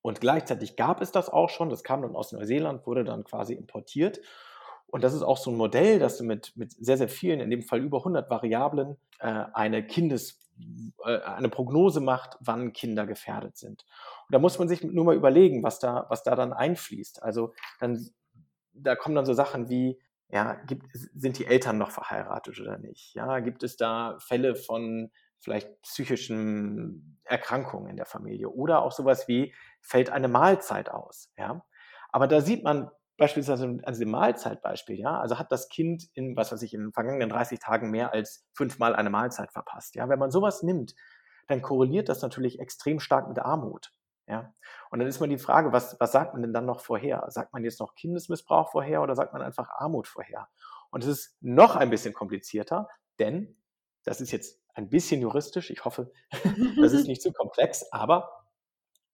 Und 0.01 0.21
gleichzeitig 0.21 0.75
gab 0.75 1.01
es 1.01 1.11
das 1.11 1.29
auch 1.29 1.49
schon, 1.49 1.69
das 1.69 1.83
kam 1.83 2.01
dann 2.01 2.15
aus 2.15 2.31
Neuseeland, 2.31 2.85
wurde 2.85 3.03
dann 3.03 3.23
quasi 3.23 3.53
importiert 3.53 4.19
und 4.95 5.03
das 5.03 5.13
ist 5.13 5.23
auch 5.23 5.36
so 5.36 5.51
ein 5.51 5.58
Modell, 5.58 5.99
dass 5.99 6.17
du 6.17 6.23
mit, 6.23 6.55
mit 6.55 6.71
sehr, 6.71 6.97
sehr 6.97 7.10
vielen, 7.10 7.41
in 7.41 7.49
dem 7.49 7.63
Fall 7.63 7.81
über 7.81 7.97
100 7.97 8.29
Variablen, 8.29 8.95
äh, 9.19 9.43
eine 9.51 9.86
Kindes, 9.86 10.39
äh, 11.03 11.17
eine 11.19 11.49
Prognose 11.49 11.99
macht, 11.99 12.38
wann 12.39 12.71
Kinder 12.71 13.05
gefährdet 13.05 13.58
sind. 13.58 13.86
Und 14.25 14.34
da 14.34 14.39
muss 14.39 14.58
man 14.58 14.69
sich 14.69 14.86
nur 14.86 15.03
mal 15.03 15.17
überlegen, 15.17 15.63
was 15.63 15.79
da, 15.79 16.05
was 16.08 16.23
da 16.23 16.38
dann 16.38 16.53
einfließt. 16.53 17.23
Also 17.23 17.53
dann, 17.81 18.10
da 18.71 18.95
kommen 18.95 19.15
dann 19.15 19.25
so 19.25 19.34
Sachen 19.34 19.67
wie, 19.67 19.99
ja, 20.29 20.53
gibt, 20.53 20.86
sind 20.93 21.39
die 21.39 21.45
Eltern 21.45 21.77
noch 21.77 21.91
verheiratet 21.91 22.58
oder 22.62 22.77
nicht? 22.77 23.15
Ja, 23.15 23.39
gibt 23.41 23.63
es 23.63 23.75
da 23.75 24.15
Fälle 24.19 24.55
von 24.55 25.12
vielleicht 25.41 25.81
psychischen 25.81 27.19
Erkrankungen 27.25 27.89
in 27.89 27.97
der 27.97 28.05
Familie 28.05 28.47
oder 28.47 28.81
auch 28.81 28.93
sowas 28.93 29.27
wie, 29.27 29.53
fällt 29.81 30.10
eine 30.10 30.29
Mahlzeit 30.29 30.89
aus? 30.89 31.34
Ja, 31.38 31.65
aber 32.13 32.29
da 32.29 32.39
sieht 32.39 32.63
man, 32.63 32.91
beispielsweise 33.17 33.80
also 33.84 33.99
dem 33.99 34.12
Mahlzeitbeispiel, 34.12 34.99
ja, 34.99 35.19
also 35.19 35.39
hat 35.39 35.51
das 35.51 35.69
Kind 35.69 36.10
in, 36.13 36.36
was 36.36 36.51
weiß 36.51 36.62
ich, 36.62 36.73
in 36.73 36.82
den 36.82 36.93
vergangenen 36.93 37.30
30 37.30 37.60
Tagen 37.60 37.91
mehr 37.91 38.13
als 38.13 38.45
fünfmal 38.54 38.95
eine 38.95 39.10
Mahlzeit 39.10 39.51
verpasst, 39.51 39.95
ja. 39.95 40.10
Wenn 40.10 40.19
man 40.19 40.32
sowas 40.32 40.63
nimmt, 40.63 40.95
dann 41.47 41.62
korreliert 41.62 42.10
das 42.10 42.21
natürlich 42.21 42.60
extrem 42.60 42.99
stark 42.99 43.28
mit 43.28 43.39
Armut, 43.39 43.93
ja. 44.28 44.54
Und 44.89 44.99
dann 44.99 45.08
ist 45.08 45.19
man 45.19 45.30
die 45.30 45.38
Frage, 45.38 45.71
was, 45.71 45.99
was 45.99 46.12
sagt 46.12 46.34
man 46.34 46.41
denn 46.41 46.54
dann 46.54 46.65
noch 46.65 46.82
vorher? 46.82 47.25
Sagt 47.30 47.54
man 47.54 47.63
jetzt 47.63 47.80
noch 47.80 47.95
Kindesmissbrauch 47.95 48.71
vorher 48.71 49.01
oder 49.01 49.15
sagt 49.15 49.34
man 49.34 49.41
einfach 49.41 49.69
Armut 49.69 50.08
vorher? 50.08 50.49
Und 50.89 51.04
es 51.04 51.10
ist 51.10 51.38
noch 51.41 51.75
ein 51.75 51.89
bisschen 51.89 52.13
komplizierter, 52.13 52.89
denn 53.19 53.58
das 54.04 54.21
ist 54.21 54.32
jetzt 54.32 54.62
ein 54.73 54.89
bisschen 54.89 55.21
juristisch. 55.21 55.69
Ich 55.69 55.86
hoffe, 55.86 56.12
das 56.82 56.93
ist 56.93 57.08
nicht 57.08 57.21
zu 57.21 57.32
komplex, 57.32 57.91
aber 57.91 58.45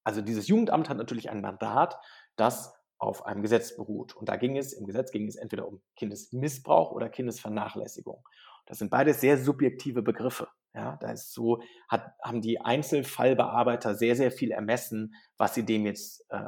also 0.04 0.20
dieses 0.20 0.48
Jugendamt 0.48 0.88
hat 0.88 0.96
natürlich 0.96 1.30
ein 1.30 1.40
Mandat, 1.40 2.00
das 2.36 2.74
auf 3.02 3.26
einem 3.26 3.42
Gesetz 3.42 3.74
beruht. 3.74 4.14
Und 4.14 4.28
da 4.28 4.36
ging 4.36 4.56
es, 4.56 4.72
im 4.72 4.86
Gesetz 4.86 5.10
ging 5.10 5.26
es 5.26 5.34
entweder 5.34 5.66
um 5.66 5.82
Kindesmissbrauch 5.96 6.92
oder 6.92 7.08
Kindesvernachlässigung. 7.08 8.24
Das 8.66 8.78
sind 8.78 8.90
beides 8.90 9.20
sehr 9.20 9.38
subjektive 9.38 10.02
Begriffe. 10.02 10.48
Ja, 10.72 10.96
da 11.00 11.10
ist 11.10 11.32
so, 11.32 11.60
hat, 11.88 12.14
haben 12.22 12.40
die 12.40 12.60
Einzelfallbearbeiter 12.60 13.94
sehr, 13.96 14.14
sehr 14.16 14.30
viel 14.30 14.52
ermessen, 14.52 15.14
was 15.36 15.54
sie 15.54 15.64
dem 15.64 15.84
jetzt, 15.84 16.24
äh, 16.30 16.38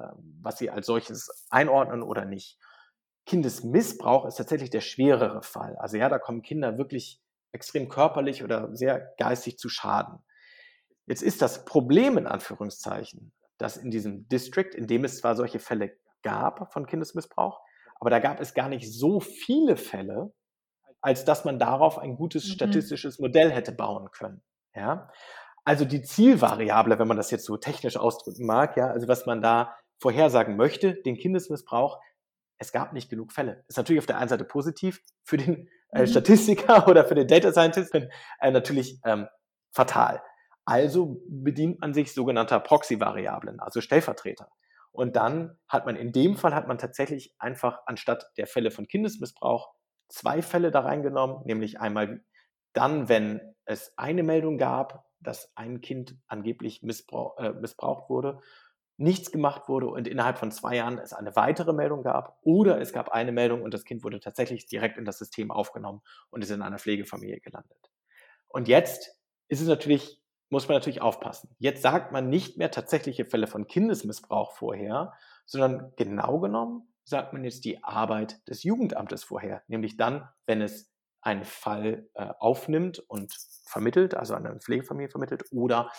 was 0.40 0.57
sie 0.59 0.71
als 0.71 0.87
solches 0.87 1.47
einordnen 1.51 2.03
oder 2.03 2.25
nicht. 2.25 2.59
Kindesmissbrauch 3.27 4.25
ist 4.25 4.37
tatsächlich 4.37 4.71
der 4.71 4.81
schwerere 4.81 5.43
Fall. 5.43 5.77
Also 5.77 5.97
ja, 5.97 6.09
da 6.09 6.19
kommen 6.19 6.43
Kinder 6.43 6.79
wirklich 6.79 7.21
extrem 7.53 7.88
körperlich 7.88 8.45
oder 8.45 8.75
sehr 8.75 9.12
geistig 9.19 9.59
zu 9.59 9.69
Schaden. 9.69 10.21
Jetzt 11.07 11.23
ist 11.23 11.43
das 11.43 11.64
Problem 11.64 12.17
in 12.17 12.27
Anführungszeichen, 12.27 13.33
dass 13.59 13.77
in 13.77 13.90
diesem 13.90 14.29
District, 14.29 14.75
in 14.75 14.87
dem 14.87 15.05
es 15.05 15.19
zwar 15.19 15.37
solche 15.37 15.59
Fälle 15.59 15.97
gab 16.25 16.73
von 16.73 16.87
Kindesmissbrauch, 16.87 17.61
aber 18.01 18.11
da 18.11 18.19
gab 18.19 18.41
es 18.41 18.55
gar 18.55 18.69
nicht 18.69 18.93
so 18.93 19.21
viele 19.21 19.77
Fälle, 19.77 20.33
als 21.01 21.25
dass 21.25 21.45
man 21.45 21.59
darauf 21.59 21.99
ein 21.99 22.17
gutes 22.17 22.49
mhm. 22.49 22.53
statistisches 22.53 23.21
Modell 23.21 23.53
hätte 23.53 23.71
bauen 23.71 24.11
können. 24.11 24.43
Ja? 24.75 25.11
Also 25.65 25.85
die 25.85 26.03
Zielvariable, 26.03 26.99
wenn 26.99 27.09
man 27.09 27.17
das 27.17 27.31
jetzt 27.31 27.45
so 27.45 27.57
technisch 27.57 27.97
ausdrücken 27.97 28.47
mag, 28.47 28.77
ja, 28.77 28.89
also 28.89 29.07
was 29.07 29.27
man 29.27 29.41
da 29.41 29.77
vorhersagen 29.99 30.57
möchte, 30.57 30.95
den 30.95 31.17
Kindesmissbrauch, 31.17 32.01
es 32.59 32.73
gab 32.73 32.93
nicht 32.93 33.11
genug 33.11 33.33
Fälle. 33.33 33.65
Ist 33.69 33.77
natürlich 33.77 34.01
auf 34.01 34.07
der 34.07 34.19
einen 34.19 34.29
Seite 34.29 34.45
positiv 34.45 35.03
für 35.23 35.37
den 35.37 35.69
äh, 35.93 36.03
mhm. 36.03 36.07
Statistiker 36.07 36.89
oder 36.89 37.05
für 37.05 37.15
den 37.15 37.29
Data 37.29 37.53
Scientist 37.53 37.95
äh, 37.95 38.51
natürlich 38.51 39.01
ähm, 39.05 39.29
fatal. 39.73 40.23
Also 40.65 41.21
bedient 41.29 41.81
man 41.81 41.93
sich 41.93 42.15
sogenannter 42.15 42.61
Proxy-Variablen, 42.61 43.61
also 43.61 43.81
Stellvertreter. 43.81 44.51
Und 44.94 45.16
dann 45.16 45.59
hat 45.66 45.87
man 45.87 45.96
in 45.96 46.12
dem 46.12 46.37
Fall 46.37 46.54
hat 46.54 46.68
man 46.68 46.78
tatsächlich 46.78 47.35
einfach 47.38 47.80
anstatt 47.87 48.30
der 48.37 48.46
Fälle 48.46 48.70
von 48.70 48.87
Kindesmissbrauch 48.87 49.74
zwei 50.09 50.40
Fälle 50.40 50.70
da 50.70 50.80
reingenommen, 50.80 51.44
nämlich 51.44 51.80
einmal 51.80 52.22
dann, 52.74 53.09
wenn 53.09 53.40
es 53.64 53.92
eine 53.96 54.22
Meldung 54.22 54.57
gab, 54.57 55.04
dass 55.18 55.50
ein 55.57 55.80
Kind 55.80 56.16
angeblich 56.28 56.83
missbrauch, 56.83 57.37
äh, 57.38 57.52
missbraucht 57.54 58.09
wurde, 58.09 58.40
nichts 58.96 59.33
gemacht 59.33 59.68
wurde 59.68 59.88
und 59.88 60.07
innerhalb 60.07 60.38
von 60.38 60.52
zwei 60.52 60.76
Jahren 60.76 60.98
es 60.98 61.12
eine 61.12 61.35
weitere 61.35 61.72
Meldung 61.72 62.04
gab 62.04 62.38
oder 62.42 62.80
es 62.80 62.92
gab 62.92 63.09
eine 63.09 63.33
Meldung 63.33 63.62
und 63.62 63.74
das 63.74 63.85
Kind 63.85 64.04
wurde 64.04 64.20
tatsächlich 64.20 64.66
direkt 64.66 64.96
in 64.96 65.04
das 65.04 65.18
System 65.18 65.50
aufgenommen 65.50 66.02
und 66.30 66.44
ist 66.44 66.50
in 66.50 66.62
einer 66.62 66.78
Pflegefamilie 66.78 67.40
gelandet. 67.40 67.90
Und 68.46 68.68
jetzt 68.68 69.18
ist 69.48 69.61
es 69.61 69.66
natürlich, 69.66 70.22
muss 70.50 70.68
man 70.68 70.76
natürlich 70.76 71.02
aufpassen. 71.02 71.54
Jetzt 71.59 71.83
sagt 71.83 72.12
man 72.12 72.28
nicht 72.28 72.59
mehr 72.59 72.70
tatsächliche 72.70 73.24
Fälle 73.24 73.46
von 73.46 73.66
Kindesmissbrauch 73.66 74.52
vorher, 74.52 75.12
sondern 75.46 75.92
genau 75.96 76.38
genommen 76.40 76.88
sagt 77.04 77.33
man 77.33 77.44
jetzt 77.44 77.64
die 77.64 77.83
Arbeit 77.85 78.46
des 78.48 78.62
Jugendamtes 78.62 79.24
vorher, 79.24 79.62
nämlich 79.68 79.96
dann, 79.96 80.28
wenn 80.46 80.62
es 80.62 80.90
einen 81.20 81.44
Fall 81.44 82.09
äh, 82.14 82.28
aufnimmt 82.38 82.98
und 82.98 83.33
vermittelt, 83.66 84.14
also 84.14 84.35
an 84.35 84.46
eine 84.46 84.61
Pflegefamilie 84.61 85.09
vermittelt, 85.09 85.44
oder 85.52 85.90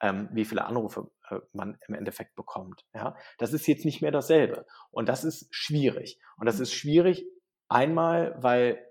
ähm, 0.00 0.28
wie 0.32 0.44
viele 0.44 0.64
Anrufe 0.64 1.10
äh, 1.30 1.38
man 1.52 1.78
im 1.86 1.94
Endeffekt 1.94 2.34
bekommt. 2.34 2.84
Ja? 2.92 3.16
Das 3.38 3.52
ist 3.52 3.66
jetzt 3.66 3.84
nicht 3.84 4.02
mehr 4.02 4.10
dasselbe. 4.10 4.66
Und 4.90 5.08
das 5.08 5.24
ist 5.24 5.46
schwierig. 5.54 6.20
Und 6.36 6.46
das 6.46 6.58
ist 6.58 6.74
schwierig 6.74 7.24
einmal, 7.68 8.34
weil, 8.42 8.84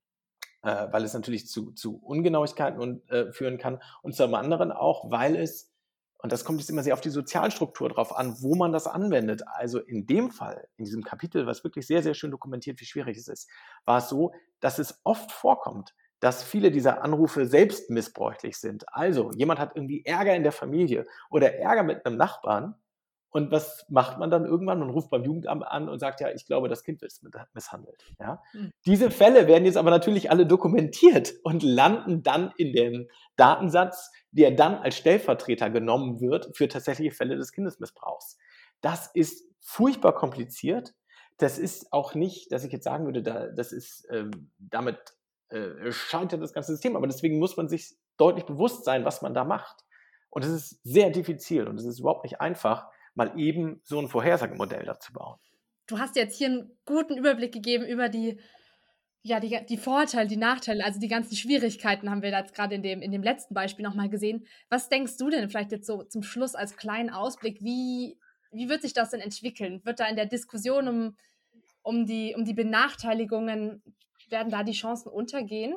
äh, 0.63 0.87
weil 0.91 1.03
es 1.03 1.13
natürlich 1.13 1.47
zu, 1.47 1.71
zu 1.71 1.97
Ungenauigkeiten 1.97 2.79
und, 2.79 3.09
äh, 3.09 3.31
führen 3.31 3.57
kann 3.57 3.81
und 4.01 4.15
zum 4.15 4.33
anderen 4.35 4.71
auch, 4.71 5.09
weil 5.11 5.35
es 5.35 5.71
und 6.23 6.31
das 6.31 6.45
kommt 6.45 6.59
jetzt 6.59 6.69
immer 6.69 6.83
sehr 6.83 6.93
auf 6.93 7.01
die 7.01 7.09
Sozialstruktur 7.09 7.89
drauf 7.89 8.15
an, 8.15 8.35
wo 8.41 8.53
man 8.53 8.71
das 8.71 8.85
anwendet. 8.85 9.41
Also 9.47 9.79
in 9.79 10.05
dem 10.05 10.29
Fall, 10.29 10.67
in 10.77 10.85
diesem 10.85 11.03
Kapitel, 11.03 11.47
was 11.47 11.63
wirklich 11.63 11.87
sehr, 11.87 12.03
sehr 12.03 12.13
schön 12.13 12.29
dokumentiert, 12.29 12.79
wie 12.79 12.85
schwierig 12.85 13.17
es 13.17 13.27
ist, 13.27 13.49
war 13.85 13.97
es 13.97 14.09
so, 14.09 14.31
dass 14.59 14.77
es 14.77 15.01
oft 15.03 15.31
vorkommt, 15.31 15.95
dass 16.19 16.43
viele 16.43 16.69
dieser 16.69 17.03
Anrufe 17.03 17.47
selbst 17.47 17.89
missbräuchlich 17.89 18.57
sind. 18.57 18.85
Also 18.93 19.31
jemand 19.31 19.59
hat 19.59 19.75
irgendwie 19.75 20.05
Ärger 20.05 20.35
in 20.35 20.43
der 20.43 20.51
Familie 20.51 21.07
oder 21.31 21.55
Ärger 21.55 21.81
mit 21.81 22.05
einem 22.05 22.17
Nachbarn 22.17 22.75
und 23.31 23.49
was 23.49 23.85
macht 23.89 24.19
man 24.19 24.29
dann 24.29 24.45
irgendwann? 24.45 24.79
Man 24.79 24.89
ruft 24.89 25.09
beim 25.09 25.23
Jugendamt 25.23 25.63
an 25.63 25.87
und 25.87 25.99
sagt, 25.99 26.19
ja, 26.19 26.29
ich 26.31 26.45
glaube, 26.45 26.67
das 26.67 26.83
Kind 26.83 27.01
wird 27.01 27.13
misshandelt. 27.53 28.03
Ja? 28.19 28.43
Mhm. 28.53 28.73
Diese 28.85 29.09
Fälle 29.09 29.47
werden 29.47 29.63
jetzt 29.63 29.77
aber 29.77 29.89
natürlich 29.89 30.29
alle 30.29 30.45
dokumentiert 30.45 31.33
und 31.43 31.63
landen 31.63 32.23
dann 32.23 32.53
in 32.57 32.73
dem 32.73 33.07
Datensatz, 33.37 34.11
der 34.31 34.51
dann 34.51 34.75
als 34.75 34.97
Stellvertreter 34.97 35.69
genommen 35.69 36.19
wird 36.19 36.55
für 36.57 36.67
tatsächliche 36.67 37.15
Fälle 37.15 37.37
des 37.37 37.53
Kindesmissbrauchs. 37.53 38.37
Das 38.81 39.07
ist 39.13 39.45
furchtbar 39.61 40.13
kompliziert. 40.13 40.93
Das 41.37 41.57
ist 41.57 41.93
auch 41.93 42.15
nicht, 42.15 42.51
dass 42.51 42.65
ich 42.65 42.73
jetzt 42.73 42.83
sagen 42.83 43.05
würde, 43.05 43.23
da, 43.23 43.47
das 43.47 43.71
ist 43.71 44.07
ähm, 44.11 44.51
damit 44.59 44.97
äh, 45.47 45.91
scheitert 45.91 46.41
das 46.41 46.51
ganze 46.51 46.73
System. 46.73 46.97
Aber 46.97 47.07
deswegen 47.07 47.39
muss 47.39 47.55
man 47.55 47.69
sich 47.69 47.95
deutlich 48.17 48.45
bewusst 48.45 48.83
sein, 48.83 49.05
was 49.05 49.21
man 49.21 49.33
da 49.33 49.45
macht. 49.45 49.85
Und 50.29 50.43
es 50.43 50.51
ist 50.51 50.79
sehr 50.83 51.09
diffizil 51.11 51.67
und 51.67 51.77
es 51.79 51.85
ist 51.85 51.99
überhaupt 51.99 52.23
nicht 52.23 52.41
einfach, 52.41 52.89
mal 53.13 53.37
eben 53.37 53.81
so 53.83 53.99
ein 53.99 54.07
Vorhersagemodell 54.07 54.85
dazu 54.85 55.13
bauen. 55.13 55.37
Du 55.87 55.99
hast 55.99 56.15
jetzt 56.15 56.37
hier 56.37 56.47
einen 56.47 56.77
guten 56.85 57.17
Überblick 57.17 57.53
gegeben 57.53 57.85
über 57.85 58.09
die, 58.09 58.39
ja, 59.23 59.39
die, 59.39 59.59
die 59.67 59.77
Vorteile, 59.77 60.27
die 60.27 60.37
Nachteile, 60.37 60.83
also 60.85 60.99
die 60.99 61.07
ganzen 61.07 61.35
Schwierigkeiten 61.35 62.09
haben 62.09 62.21
wir 62.21 62.31
jetzt 62.31 62.55
gerade 62.55 62.75
in 62.75 62.81
dem, 62.81 63.01
in 63.01 63.11
dem 63.11 63.23
letzten 63.23 63.53
Beispiel 63.53 63.83
nochmal 63.83 64.09
gesehen. 64.09 64.45
Was 64.69 64.89
denkst 64.89 65.17
du 65.17 65.29
denn 65.29 65.49
vielleicht 65.49 65.71
jetzt 65.71 65.87
so 65.87 66.03
zum 66.03 66.23
Schluss 66.23 66.55
als 66.55 66.77
kleinen 66.77 67.09
Ausblick, 67.09 67.61
wie, 67.61 68.17
wie 68.51 68.69
wird 68.69 68.81
sich 68.81 68.93
das 68.93 69.11
denn 69.11 69.19
entwickeln? 69.19 69.81
Wird 69.83 69.99
da 69.99 70.07
in 70.07 70.15
der 70.15 70.25
Diskussion 70.25 70.87
um, 70.87 71.17
um, 71.81 72.05
die, 72.05 72.33
um 72.35 72.45
die 72.45 72.53
Benachteiligungen, 72.53 73.83
werden 74.29 74.49
da 74.49 74.63
die 74.63 74.71
Chancen 74.71 75.09
untergehen? 75.09 75.75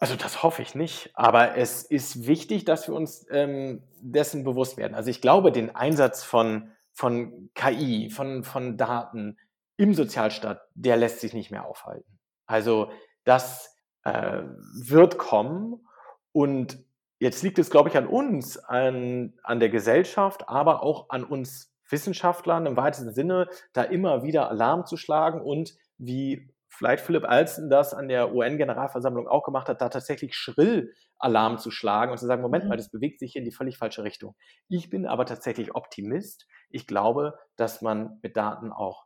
Also 0.00 0.16
das 0.16 0.42
hoffe 0.42 0.62
ich 0.62 0.74
nicht, 0.74 1.10
aber 1.12 1.58
es 1.58 1.82
ist 1.82 2.26
wichtig, 2.26 2.64
dass 2.64 2.88
wir 2.88 2.94
uns 2.94 3.26
ähm, 3.30 3.82
dessen 4.00 4.44
bewusst 4.44 4.78
werden. 4.78 4.94
Also 4.94 5.10
ich 5.10 5.20
glaube, 5.20 5.52
den 5.52 5.76
Einsatz 5.76 6.24
von, 6.24 6.70
von 6.94 7.50
KI, 7.54 8.08
von, 8.08 8.42
von 8.42 8.78
Daten 8.78 9.36
im 9.76 9.92
Sozialstaat, 9.92 10.62
der 10.74 10.96
lässt 10.96 11.20
sich 11.20 11.34
nicht 11.34 11.50
mehr 11.50 11.66
aufhalten. 11.66 12.18
Also 12.46 12.90
das 13.24 13.76
äh, 14.04 14.42
wird 14.72 15.18
kommen 15.18 15.86
und 16.32 16.78
jetzt 17.18 17.42
liegt 17.42 17.58
es, 17.58 17.68
glaube 17.68 17.90
ich, 17.90 17.96
an 17.98 18.06
uns, 18.06 18.56
an, 18.56 19.34
an 19.42 19.60
der 19.60 19.68
Gesellschaft, 19.68 20.48
aber 20.48 20.82
auch 20.82 21.10
an 21.10 21.24
uns 21.24 21.74
Wissenschaftlern 21.86 22.64
im 22.64 22.76
weitesten 22.78 23.12
Sinne, 23.12 23.48
da 23.74 23.82
immer 23.82 24.22
wieder 24.22 24.48
Alarm 24.48 24.86
zu 24.86 24.96
schlagen 24.96 25.42
und 25.42 25.74
wie 25.98 26.49
vielleicht 26.70 27.04
Philipp 27.04 27.24
Alston 27.24 27.68
das 27.68 27.92
an 27.92 28.08
der 28.08 28.34
UN-Generalversammlung 28.34 29.28
auch 29.28 29.42
gemacht 29.42 29.68
hat, 29.68 29.80
da 29.80 29.88
tatsächlich 29.88 30.34
schrill 30.34 30.94
Alarm 31.18 31.58
zu 31.58 31.70
schlagen 31.70 32.12
und 32.12 32.18
zu 32.18 32.26
sagen, 32.26 32.40
Moment 32.40 32.64
mal, 32.64 32.74
mhm. 32.74 32.78
das 32.78 32.90
bewegt 32.90 33.20
sich 33.20 33.32
hier 33.32 33.40
in 33.40 33.44
die 33.44 33.54
völlig 33.54 33.76
falsche 33.76 34.04
Richtung. 34.04 34.34
Ich 34.68 34.88
bin 34.88 35.06
aber 35.06 35.26
tatsächlich 35.26 35.74
Optimist. 35.74 36.46
Ich 36.70 36.86
glaube, 36.86 37.38
dass 37.56 37.82
man 37.82 38.18
mit 38.22 38.36
Daten 38.36 38.72
auch 38.72 39.04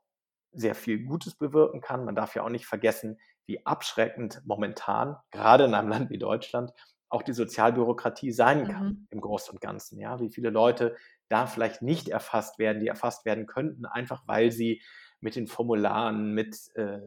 sehr 0.53 0.77
viel 0.77 1.05
Gutes 1.05 1.35
bewirken 1.37 1.81
kann. 1.81 2.05
Man 2.05 2.15
darf 2.15 2.37
ja 2.37 2.45
auch 2.45 2.51
nicht 2.51 2.67
vergessen, 2.67 3.19
wie 3.47 3.67
abschreckend 3.67 4.43
momentan, 4.45 5.17
gerade 5.33 5.65
in 5.65 5.75
einem 5.75 5.89
Land 5.89 6.11
wie 6.11 6.19
Deutschland, 6.19 6.73
auch 7.09 7.23
die 7.23 7.33
Sozialbürokratie 7.33 8.33
sein 8.33 8.67
kann 8.69 8.87
mhm. 8.87 9.07
im 9.11 9.21
Großen 9.21 9.53
und 9.53 9.61
Ganzen. 9.61 9.99
Ja, 9.99 10.21
wie 10.21 10.31
viele 10.31 10.51
Leute 10.51 10.97
da 11.29 11.47
vielleicht 11.47 11.83
nicht 11.83 12.09
erfasst 12.09 12.59
werden, 12.59 12.81
die 12.81 12.89
erfasst 12.89 13.25
werden 13.25 13.47
könnten, 13.47 13.87
einfach 13.87 14.23
weil 14.27 14.53
sie 14.53 14.83
mit 15.21 15.37
den 15.37 15.47
Formularen, 15.47 16.33
mit 16.33 16.57
äh, 16.75 17.01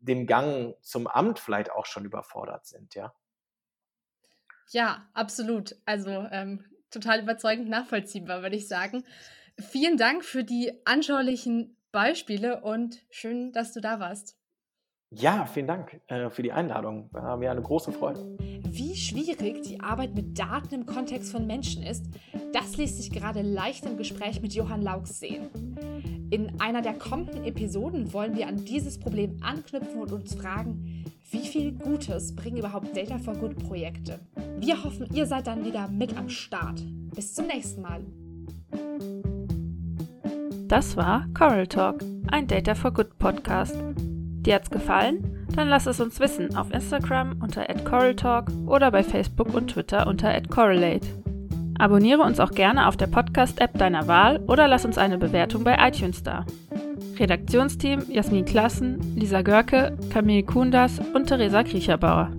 dem 0.00 0.26
Gang 0.26 0.74
zum 0.82 1.06
Amt 1.06 1.38
vielleicht 1.38 1.70
auch 1.70 1.86
schon 1.86 2.04
überfordert 2.04 2.66
sind, 2.66 2.94
ja? 2.94 3.12
Ja, 4.70 5.08
absolut. 5.14 5.76
Also 5.84 6.10
ähm, 6.30 6.64
total 6.90 7.20
überzeugend 7.20 7.68
nachvollziehbar, 7.68 8.42
würde 8.42 8.56
ich 8.56 8.68
sagen. 8.68 9.04
Vielen 9.58 9.96
Dank 9.96 10.24
für 10.24 10.44
die 10.44 10.72
anschaulichen 10.86 11.76
Beispiele 11.92 12.62
und 12.62 13.00
schön, 13.10 13.52
dass 13.52 13.72
du 13.72 13.80
da 13.80 14.00
warst. 14.00 14.36
Ja, 15.10 15.44
vielen 15.46 15.66
Dank 15.66 16.00
äh, 16.06 16.30
für 16.30 16.42
die 16.42 16.52
Einladung. 16.52 17.08
War 17.12 17.36
mir 17.36 17.50
eine 17.50 17.62
große 17.62 17.90
Freude. 17.92 18.59
Wie 19.12 19.24
schwierig 19.24 19.62
die 19.62 19.80
Arbeit 19.80 20.14
mit 20.14 20.38
Daten 20.38 20.72
im 20.72 20.86
Kontext 20.86 21.32
von 21.32 21.46
Menschen 21.46 21.82
ist, 21.82 22.04
das 22.52 22.76
ließ 22.76 22.98
sich 22.98 23.10
gerade 23.10 23.42
leicht 23.42 23.84
im 23.84 23.96
Gespräch 23.96 24.40
mit 24.40 24.54
Johann 24.54 24.82
Laux 24.82 25.18
sehen. 25.18 25.48
In 26.30 26.60
einer 26.60 26.80
der 26.80 26.94
kommenden 26.94 27.44
Episoden 27.44 28.12
wollen 28.12 28.36
wir 28.36 28.46
an 28.46 28.64
dieses 28.64 29.00
Problem 29.00 29.36
anknüpfen 29.42 30.00
und 30.00 30.12
uns 30.12 30.34
fragen, 30.34 31.04
wie 31.30 31.46
viel 31.46 31.72
Gutes 31.72 32.36
bringen 32.36 32.58
überhaupt 32.58 32.96
Data 32.96 33.18
for 33.18 33.34
Good 33.34 33.58
Projekte? 33.58 34.20
Wir 34.58 34.82
hoffen, 34.84 35.08
ihr 35.12 35.26
seid 35.26 35.48
dann 35.48 35.64
wieder 35.64 35.88
mit 35.88 36.16
am 36.16 36.28
Start. 36.28 36.80
Bis 37.14 37.34
zum 37.34 37.46
nächsten 37.46 37.82
Mal. 37.82 38.04
Das 40.68 40.96
war 40.96 41.26
Coral 41.34 41.66
Talk, 41.66 42.04
ein 42.30 42.46
Data 42.46 42.76
for 42.76 42.92
Good 42.92 43.18
Podcast. 43.18 43.76
Dir 43.96 44.54
hat's 44.54 44.70
gefallen? 44.70 45.39
Dann 45.56 45.68
lass 45.68 45.86
es 45.86 46.00
uns 46.00 46.20
wissen 46.20 46.56
auf 46.56 46.72
Instagram 46.72 47.36
unter 47.40 47.64
@coraltalk 47.84 48.50
oder 48.66 48.90
bei 48.90 49.02
Facebook 49.02 49.54
und 49.54 49.68
Twitter 49.68 50.06
unter 50.06 50.32
@correlate. 50.42 51.06
Abonniere 51.78 52.22
uns 52.22 52.40
auch 52.40 52.50
gerne 52.50 52.86
auf 52.88 52.96
der 52.96 53.06
Podcast-App 53.06 53.78
deiner 53.78 54.06
Wahl 54.06 54.40
oder 54.46 54.68
lass 54.68 54.84
uns 54.84 54.98
eine 54.98 55.18
Bewertung 55.18 55.64
bei 55.64 55.76
iTunes 55.80 56.22
da. 56.22 56.44
Redaktionsteam 57.18 58.02
Jasmin 58.10 58.44
Klassen, 58.44 59.16
Lisa 59.16 59.42
Görke, 59.42 59.96
Camille 60.10 60.42
Kundas 60.42 61.00
und 61.14 61.26
Theresa 61.26 61.62
Kriecherbauer. 61.62 62.30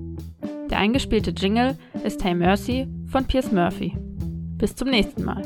Der 0.70 0.78
eingespielte 0.78 1.32
Jingle 1.32 1.78
ist 2.04 2.24
Hey 2.24 2.34
Mercy 2.34 2.88
von 3.08 3.26
Piers 3.26 3.52
Murphy. 3.52 3.96
Bis 4.58 4.76
zum 4.76 4.90
nächsten 4.90 5.24
Mal. 5.24 5.44